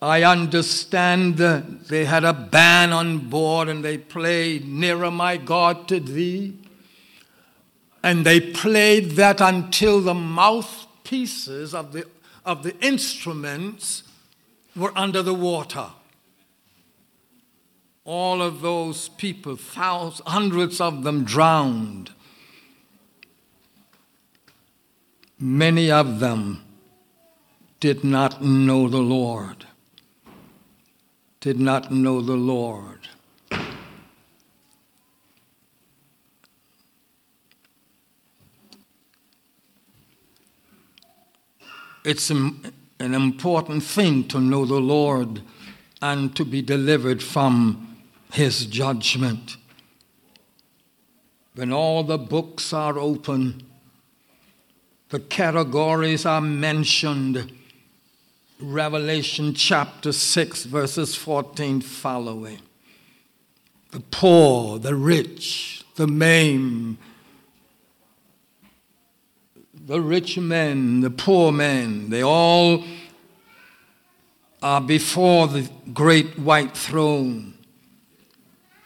I 0.00 0.22
understand 0.22 1.38
they 1.38 2.04
had 2.04 2.24
a 2.24 2.32
band 2.32 2.94
on 2.94 3.28
board 3.28 3.68
and 3.68 3.84
they 3.84 3.98
played 3.98 4.66
Nearer 4.66 5.10
My 5.10 5.36
God 5.36 5.88
to 5.88 5.98
Thee. 5.98 6.56
And 8.02 8.24
they 8.24 8.40
played 8.40 9.12
that 9.12 9.40
until 9.40 10.00
the 10.00 10.14
mouthpieces 10.14 11.74
of 11.74 11.92
the, 11.92 12.06
of 12.44 12.62
the 12.62 12.78
instruments 12.78 14.04
were 14.76 14.92
under 14.96 15.20
the 15.20 15.34
water. 15.34 15.88
All 18.04 18.40
of 18.40 18.60
those 18.60 19.08
people, 19.08 19.56
thousands, 19.56 20.22
hundreds 20.28 20.80
of 20.80 21.02
them 21.02 21.24
drowned. 21.24 22.12
Many 25.40 25.90
of 25.90 26.18
them 26.18 26.64
did 27.80 28.02
not 28.02 28.42
know 28.42 28.88
the 28.88 28.98
Lord. 28.98 29.66
Did 31.40 31.60
not 31.60 31.92
know 31.92 32.20
the 32.20 32.36
Lord. 32.36 33.08
It's 42.04 42.30
an 42.30 42.72
important 42.98 43.82
thing 43.84 44.26
to 44.28 44.40
know 44.40 44.64
the 44.64 44.80
Lord 44.80 45.42
and 46.00 46.34
to 46.34 46.44
be 46.44 46.62
delivered 46.62 47.22
from 47.22 47.96
his 48.32 48.66
judgment. 48.66 49.56
When 51.54 51.72
all 51.72 52.02
the 52.02 52.18
books 52.18 52.72
are 52.72 52.98
open, 52.98 53.62
The 55.10 55.20
categories 55.20 56.26
are 56.26 56.40
mentioned. 56.40 57.52
Revelation 58.60 59.54
chapter 59.54 60.12
6 60.12 60.64
verses 60.64 61.14
14 61.14 61.80
following. 61.80 62.58
The 63.90 64.00
poor, 64.00 64.78
the 64.78 64.94
rich, 64.94 65.84
the 65.94 66.06
maimed, 66.06 66.98
the 69.72 70.00
rich 70.00 70.36
men, 70.36 71.00
the 71.00 71.10
poor 71.10 71.52
men, 71.52 72.10
they 72.10 72.22
all 72.22 72.84
are 74.62 74.80
before 74.82 75.46
the 75.48 75.70
great 75.94 76.38
white 76.38 76.76
throne. 76.76 77.54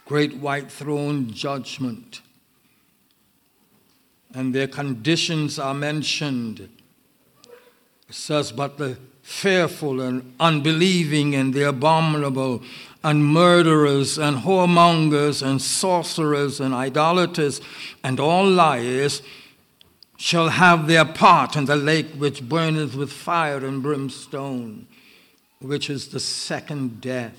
Great 0.07 0.37
white 0.37 0.71
throne 0.71 1.33
judgment 1.33 2.21
and 4.35 4.55
their 4.55 4.67
conditions 4.67 5.59
are 5.59 5.75
mentioned. 5.75 6.69
It 8.09 8.15
says, 8.15 8.53
but 8.53 8.79
the 8.79 8.99
fearful 9.23 10.01
and 10.01 10.35
unbelieving 10.41 11.35
and 11.35 11.55
the 11.55 11.69
abominable 11.69 12.63
and 13.05 13.25
murderers 13.25 14.19
and 14.19 14.39
whoremongers 14.39 15.45
and 15.45 15.61
sorcerers 15.61 16.61
and 16.61 16.75
idolaters 16.75 17.61
and 18.03 18.21
all 18.21 18.47
liars 18.47 19.23
shall 20.17 20.51
have 20.51 20.87
their 20.87 21.05
part 21.05 21.57
in 21.57 21.65
the 21.65 21.77
lake 21.77 22.07
which 22.17 22.49
burneth 22.49 22.95
with 22.95 23.13
fire 23.13 23.65
and 23.65 23.83
brimstone, 23.83 24.87
which 25.61 25.91
is 25.91 26.09
the 26.09 26.21
second 26.21 27.01
death. 27.01 27.37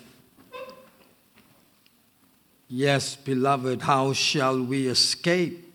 Yes, 2.67 3.15
beloved, 3.15 3.83
how 3.83 4.13
shall 4.13 4.61
we 4.61 4.87
escape 4.87 5.72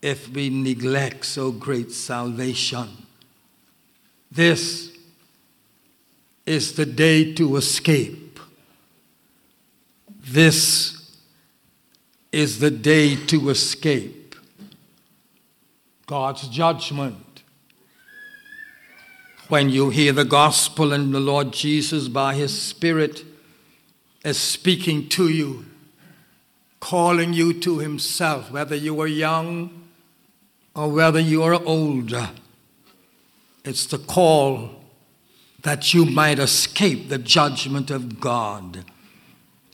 if 0.00 0.28
we 0.28 0.48
neglect 0.48 1.24
so 1.24 1.50
great 1.50 1.90
salvation. 1.90 2.88
This 4.30 4.96
is 6.46 6.74
the 6.74 6.86
day 6.86 7.34
to 7.34 7.56
escape. 7.56 8.38
This 10.08 11.16
is 12.30 12.60
the 12.60 12.70
day 12.70 13.16
to 13.16 13.50
escape. 13.50 14.34
God's 16.06 16.48
judgment. 16.48 17.42
When 19.48 19.70
you 19.70 19.90
hear 19.90 20.12
the 20.12 20.26
gospel 20.26 20.92
and 20.92 21.14
the 21.14 21.20
Lord 21.20 21.52
Jesus 21.52 22.08
by 22.08 22.34
his 22.34 22.60
Spirit 22.60 23.24
is 24.24 24.38
speaking 24.38 25.08
to 25.10 25.28
you, 25.28 25.64
calling 26.80 27.32
you 27.32 27.54
to 27.60 27.78
himself, 27.78 28.50
whether 28.50 28.76
you 28.76 29.00
are 29.00 29.06
young 29.06 29.87
or 30.78 30.88
whether 30.88 31.18
you 31.18 31.42
are 31.42 31.60
older, 31.64 32.30
it's 33.64 33.84
the 33.86 33.98
call 33.98 34.70
that 35.62 35.92
you 35.92 36.04
might 36.04 36.38
escape 36.38 37.08
the 37.08 37.18
judgment 37.18 37.90
of 37.90 38.20
God. 38.20 38.84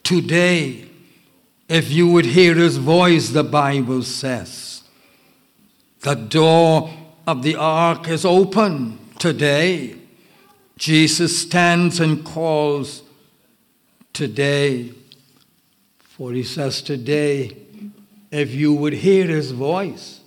Today, 0.02 0.88
if 1.68 1.92
you 1.92 2.08
would 2.08 2.24
hear 2.24 2.54
his 2.54 2.78
voice, 2.78 3.28
the 3.28 3.44
Bible 3.44 4.02
says, 4.02 4.82
the 6.00 6.14
door 6.14 6.90
of 7.26 7.42
the 7.42 7.56
ark 7.56 8.08
is 8.08 8.24
open 8.24 8.98
today. 9.18 9.96
Jesus 10.78 11.38
stands 11.38 12.00
and 12.00 12.24
calls 12.24 13.02
today. 14.14 14.94
For 15.98 16.32
he 16.32 16.44
says 16.44 16.80
today, 16.80 17.58
if 18.30 18.54
you 18.54 18.72
would 18.72 18.94
hear 18.94 19.26
his 19.26 19.50
voice, 19.50 20.22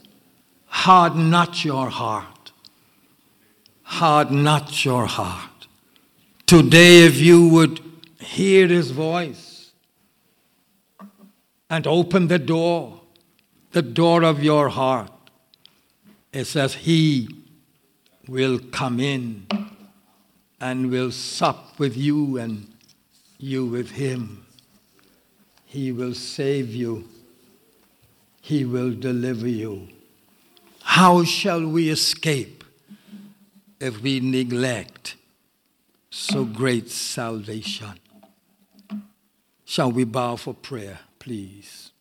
Harden 0.68 1.30
not 1.30 1.66
your 1.66 1.90
heart. 1.90 2.52
Harden 3.84 4.44
not 4.44 4.86
your 4.86 5.06
heart. 5.06 5.68
Today, 6.46 7.02
if 7.06 7.18
you 7.18 7.48
would 7.50 7.82
hear 8.20 8.68
his 8.68 8.92
voice 8.92 9.72
and 11.70 11.86
open 11.88 12.28
the 12.28 12.40
door, 12.40 13.02
the 13.72 13.82
door 13.82 14.24
of 14.24 14.44
your 14.44 14.70
heart, 14.70 15.12
it 16.32 16.46
says 16.46 16.74
he 16.74 17.28
will 18.28 18.60
come 18.60 19.00
in 19.00 19.46
and 20.60 20.90
will 20.90 21.12
sup 21.12 21.80
with 21.80 21.96
you 21.96 22.38
and 22.38 22.68
you 23.38 23.66
with 23.66 23.92
him. 23.92 24.46
He 25.66 25.92
will 25.92 26.14
save 26.14 26.74
you. 26.74 27.08
He 28.42 28.66
will 28.66 28.94
deliver 28.94 29.48
you. 29.48 29.90
How 30.98 31.24
shall 31.24 31.64
we 31.64 31.90
escape 31.90 32.64
if 33.80 34.02
we 34.02 34.20
neglect 34.20 35.16
so 36.10 36.44
great 36.44 36.90
salvation? 36.90 38.00
Shall 39.64 39.92
we 39.92 40.06
bow 40.06 40.38
for 40.38 40.56
prayer, 40.56 41.02
please? 41.20 41.92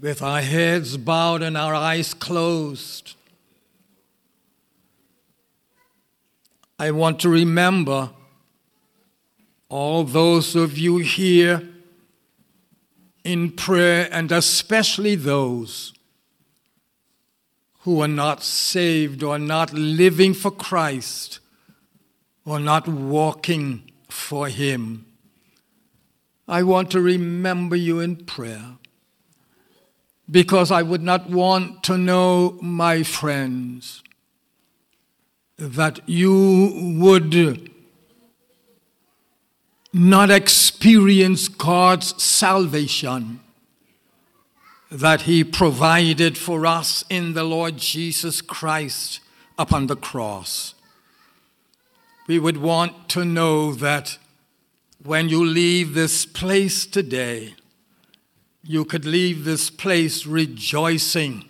With 0.00 0.20
our 0.20 0.42
heads 0.42 0.96
bowed 0.96 1.42
and 1.42 1.56
our 1.56 1.76
eyes 1.76 2.12
closed, 2.12 3.14
I 6.76 6.90
want 6.90 7.20
to 7.20 7.28
remember 7.28 8.10
all 9.68 10.04
those 10.04 10.56
of 10.56 10.78
you 10.78 10.98
here 10.98 11.68
in 13.24 13.50
prayer, 13.50 14.08
and 14.10 14.32
especially 14.32 15.14
those 15.14 15.92
who 17.80 18.00
are 18.00 18.08
not 18.08 18.42
saved 18.42 19.22
or 19.22 19.38
not 19.38 19.72
living 19.72 20.34
for 20.34 20.50
Christ 20.50 21.40
or 22.44 22.58
not 22.58 22.88
walking 22.88 23.90
for 24.08 24.48
Him. 24.48 25.06
I 26.46 26.62
want 26.62 26.90
to 26.92 27.00
remember 27.00 27.76
you 27.76 28.00
in 28.00 28.16
prayer 28.16 28.78
because 30.30 30.70
I 30.70 30.82
would 30.82 31.02
not 31.02 31.28
want 31.28 31.82
to 31.84 31.98
know, 31.98 32.58
my 32.62 33.02
friends, 33.02 34.02
that 35.58 36.00
you 36.08 36.96
would 36.98 37.77
not 39.92 40.30
experience 40.30 41.48
God's 41.48 42.22
salvation 42.22 43.40
that 44.90 45.22
he 45.22 45.44
provided 45.44 46.38
for 46.38 46.66
us 46.66 47.04
in 47.10 47.34
the 47.34 47.44
Lord 47.44 47.76
Jesus 47.76 48.40
Christ 48.40 49.20
upon 49.58 49.86
the 49.86 49.96
cross. 49.96 50.74
We 52.26 52.38
would 52.38 52.58
want 52.58 53.08
to 53.10 53.24
know 53.24 53.72
that 53.74 54.18
when 55.02 55.28
you 55.28 55.44
leave 55.44 55.94
this 55.94 56.26
place 56.26 56.86
today, 56.86 57.54
you 58.62 58.84
could 58.84 59.04
leave 59.04 59.44
this 59.44 59.70
place 59.70 60.26
rejoicing 60.26 61.44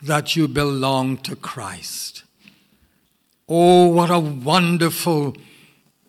that 0.00 0.34
you 0.34 0.48
belong 0.48 1.16
to 1.18 1.36
Christ. 1.36 2.24
Oh, 3.48 3.86
what 3.86 4.10
a 4.10 4.18
wonderful 4.18 5.36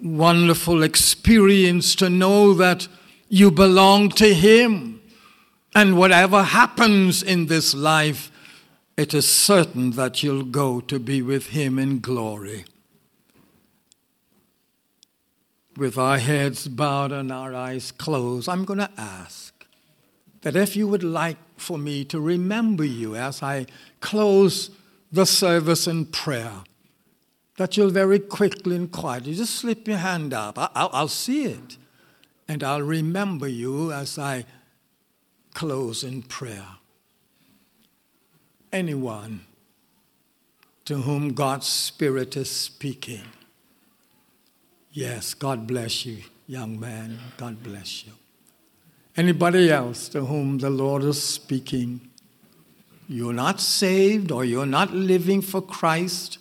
wonderful 0.03 0.83
experience 0.83 1.95
to 1.95 2.09
know 2.09 2.53
that 2.53 2.87
you 3.29 3.49
belong 3.49 4.09
to 4.09 4.33
Him. 4.33 5.01
And 5.73 5.97
whatever 5.97 6.43
happens 6.43 7.23
in 7.23 7.47
this 7.47 7.73
life, 7.73 8.31
it 8.95 9.13
is 9.13 9.27
certain 9.27 9.91
that 9.91 10.21
you'll 10.21 10.43
go 10.43 10.81
to 10.81 10.99
be 10.99 11.21
with 11.21 11.47
Him 11.47 11.79
in 11.79 11.99
glory. 11.99 12.65
With 15.75 15.97
our 15.97 16.19
heads 16.19 16.67
bowed 16.67 17.11
and 17.11 17.31
our 17.31 17.55
eyes 17.55 17.91
closed, 17.91 18.47
I'm 18.47 18.65
going 18.65 18.79
to 18.79 18.91
ask 18.95 19.65
that 20.41 20.55
if 20.55 20.75
you 20.75 20.87
would 20.87 21.03
like 21.03 21.37
for 21.57 21.79
me 21.79 22.05
to 22.05 22.19
remember 22.19 22.83
you 22.83 23.15
as 23.15 23.41
I 23.41 23.65
close 24.01 24.69
the 25.11 25.25
service 25.25 25.87
in 25.87 26.05
prayer, 26.05 26.63
that 27.57 27.77
you'll 27.77 27.89
very 27.89 28.19
quickly 28.19 28.75
and 28.75 28.91
quietly 28.91 29.35
just 29.35 29.55
slip 29.55 29.87
your 29.87 29.97
hand 29.97 30.33
up. 30.33 30.57
I, 30.57 30.69
I'll, 30.75 30.89
I'll 30.93 31.07
see 31.07 31.45
it. 31.45 31.77
And 32.47 32.63
I'll 32.63 32.81
remember 32.81 33.47
you 33.47 33.91
as 33.91 34.19
I 34.19 34.45
close 35.53 36.03
in 36.03 36.23
prayer. 36.23 36.65
Anyone 38.71 39.41
to 40.85 40.97
whom 40.97 41.33
God's 41.33 41.67
Spirit 41.67 42.35
is 42.35 42.49
speaking. 42.49 43.23
Yes, 44.91 45.33
God 45.33 45.65
bless 45.65 46.05
you, 46.05 46.17
young 46.47 46.79
man. 46.79 47.17
God 47.37 47.63
bless 47.63 48.05
you. 48.05 48.11
Anybody 49.15 49.71
else 49.71 50.09
to 50.09 50.25
whom 50.25 50.57
the 50.57 50.69
Lord 50.69 51.03
is 51.03 51.21
speaking, 51.21 52.01
you're 53.07 53.33
not 53.33 53.61
saved 53.61 54.31
or 54.31 54.43
you're 54.43 54.65
not 54.65 54.91
living 54.91 55.41
for 55.41 55.61
Christ, 55.61 56.39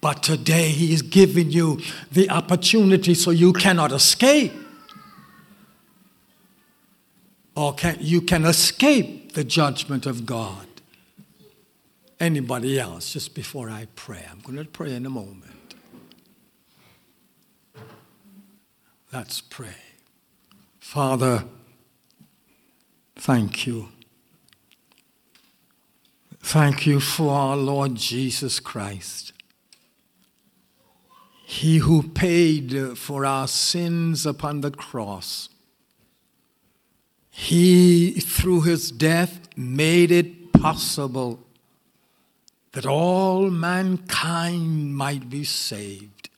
But 0.00 0.22
today 0.22 0.70
he 0.70 0.94
is 0.94 1.02
giving 1.02 1.50
you 1.50 1.80
the 2.10 2.30
opportunity 2.30 3.14
so 3.14 3.30
you 3.30 3.52
cannot 3.52 3.92
escape. 3.92 4.52
Or 7.54 7.74
can, 7.74 7.98
you 8.00 8.22
can 8.22 8.46
escape 8.46 9.34
the 9.34 9.44
judgment 9.44 10.06
of 10.06 10.24
God. 10.24 10.66
Anybody 12.18 12.78
else, 12.78 13.12
just 13.12 13.34
before 13.34 13.68
I 13.68 13.88
pray. 13.94 14.24
I'm 14.30 14.40
going 14.40 14.56
to 14.56 14.64
pray 14.64 14.94
in 14.94 15.04
a 15.04 15.10
moment. 15.10 15.74
Let's 19.12 19.40
pray. 19.40 19.76
Father, 20.78 21.44
thank 23.16 23.66
you. 23.66 23.88
Thank 26.40 26.86
you 26.86 27.00
for 27.00 27.32
our 27.32 27.56
Lord 27.56 27.96
Jesus 27.96 28.60
Christ. 28.60 29.32
He 31.50 31.78
who 31.78 32.04
paid 32.04 32.96
for 32.96 33.26
our 33.26 33.48
sins 33.48 34.24
upon 34.24 34.60
the 34.60 34.70
cross. 34.70 35.48
He, 37.28 38.12
through 38.12 38.60
his 38.60 38.92
death, 38.92 39.48
made 39.56 40.12
it 40.12 40.52
possible 40.52 41.40
that 42.70 42.86
all 42.86 43.50
mankind 43.50 44.94
might 44.94 45.28
be 45.28 45.42
saved. 45.42 46.30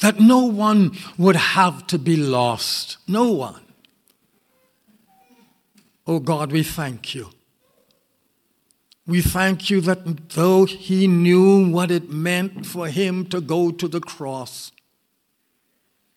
That 0.00 0.18
no 0.18 0.40
one 0.40 0.98
would 1.16 1.36
have 1.36 1.86
to 1.86 1.96
be 1.96 2.16
lost. 2.16 2.96
No 3.06 3.30
one. 3.30 3.62
Oh 6.04 6.18
God, 6.18 6.50
we 6.50 6.64
thank 6.64 7.14
you 7.14 7.30
We 9.06 9.22
thank 9.22 9.70
you 9.70 9.80
that 9.82 10.30
though 10.30 10.64
he 10.64 11.06
knew 11.06 11.70
what 11.70 11.90
it 11.90 12.10
meant 12.10 12.66
for 12.66 12.88
him 12.88 13.26
to 13.26 13.40
go 13.40 13.70
to 13.70 13.86
the 13.86 14.00
cross, 14.00 14.72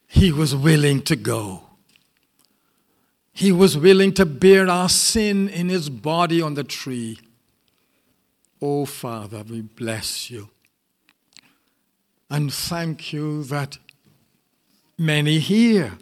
he 0.07 0.31
was 0.31 0.55
willing 0.55 1.03
to 1.03 1.15
go. 1.15 1.63
He 3.31 3.51
was 3.51 3.77
willing 3.77 4.13
to 4.15 4.25
bear 4.25 4.67
our 4.67 4.89
sin 4.89 5.47
in 5.49 5.69
his 5.69 5.89
body 5.89 6.41
on 6.41 6.55
the 6.55 6.63
tree. 6.63 7.19
Oh, 8.61 8.85
Father, 8.85 9.43
we 9.47 9.61
bless 9.61 10.31
you. 10.31 10.49
And 12.29 12.51
thank 12.51 13.13
you 13.13 13.43
that 13.45 13.77
many 14.97 15.39
here 15.39 15.97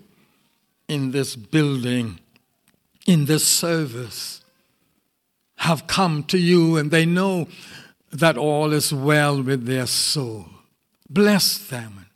in 0.87 1.11
this 1.11 1.35
building, 1.35 2.19
in 3.05 3.25
this 3.25 3.45
service, 3.45 4.41
have 5.57 5.87
come 5.87 6.23
to 6.23 6.37
you 6.37 6.77
and 6.77 6.91
they 6.91 7.05
know 7.05 7.47
that 8.11 8.37
all 8.37 8.73
is 8.73 8.93
well 8.93 9.41
with 9.41 9.65
their 9.65 9.85
soul. 9.85 10.45
Bless 11.09 11.57
them. 11.57 12.07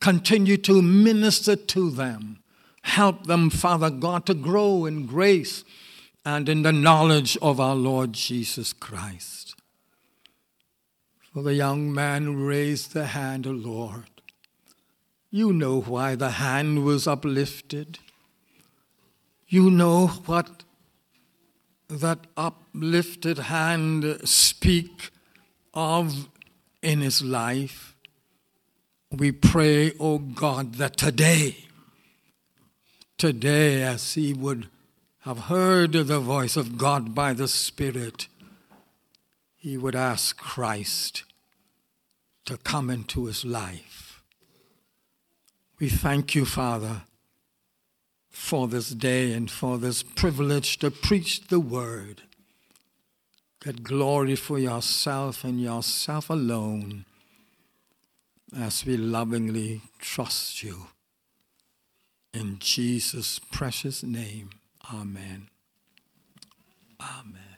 Continue 0.00 0.56
to 0.58 0.80
minister 0.80 1.56
to 1.56 1.90
them. 1.90 2.38
Help 2.82 3.26
them, 3.26 3.50
Father 3.50 3.90
God, 3.90 4.26
to 4.26 4.34
grow 4.34 4.86
in 4.86 5.06
grace 5.06 5.64
and 6.24 6.48
in 6.48 6.62
the 6.62 6.72
knowledge 6.72 7.36
of 7.42 7.60
our 7.60 7.74
Lord 7.74 8.12
Jesus 8.12 8.72
Christ. 8.72 9.54
For 11.32 11.42
the 11.42 11.54
young 11.54 11.92
man 11.92 12.24
who 12.24 12.46
raised 12.46 12.92
the 12.92 13.06
hand, 13.06 13.46
O 13.46 13.50
Lord, 13.50 14.10
you 15.30 15.52
know 15.52 15.80
why 15.80 16.16
the 16.16 16.30
hand 16.30 16.84
was 16.84 17.06
uplifted. 17.06 17.98
You 19.46 19.70
know 19.70 20.08
what 20.08 20.64
that 21.90 22.26
uplifted 22.36 23.38
hand 23.38 24.20
speak 24.24 25.10
of 25.74 26.28
in 26.82 27.00
his 27.00 27.22
life. 27.22 27.96
We 29.10 29.32
pray, 29.32 29.90
O 29.92 29.94
oh 30.00 30.18
God, 30.18 30.74
that 30.74 30.96
today, 30.96 31.56
today 33.18 33.82
as 33.82 34.14
he 34.14 34.32
would 34.32 34.68
have 35.20 35.38
heard 35.38 35.92
the 35.92 36.20
voice 36.20 36.56
of 36.56 36.78
God 36.78 37.14
by 37.14 37.32
the 37.32 37.48
Spirit, 37.48 38.28
he 39.56 39.76
would 39.76 39.96
ask 39.96 40.38
Christ 40.38 41.24
to 42.46 42.56
come 42.56 42.88
into 42.88 43.26
his 43.26 43.44
life. 43.44 44.22
We 45.78 45.88
thank 45.88 46.34
you, 46.34 46.44
Father, 46.44 47.02
for 48.40 48.66
this 48.66 48.88
day 48.88 49.32
and 49.32 49.50
for 49.50 49.76
this 49.76 50.02
privilege 50.02 50.78
to 50.78 50.90
preach 50.90 51.48
the 51.48 51.60
word. 51.60 52.22
Get 53.62 53.84
glory 53.84 54.34
for 54.34 54.58
yourself 54.58 55.44
and 55.44 55.60
yourself 55.60 56.30
alone 56.30 57.04
as 58.58 58.84
we 58.86 58.96
lovingly 58.96 59.82
trust 60.00 60.64
you. 60.64 60.86
In 62.32 62.58
Jesus' 62.58 63.38
precious 63.38 64.02
name, 64.02 64.50
amen. 64.90 65.48
Amen. 66.98 67.49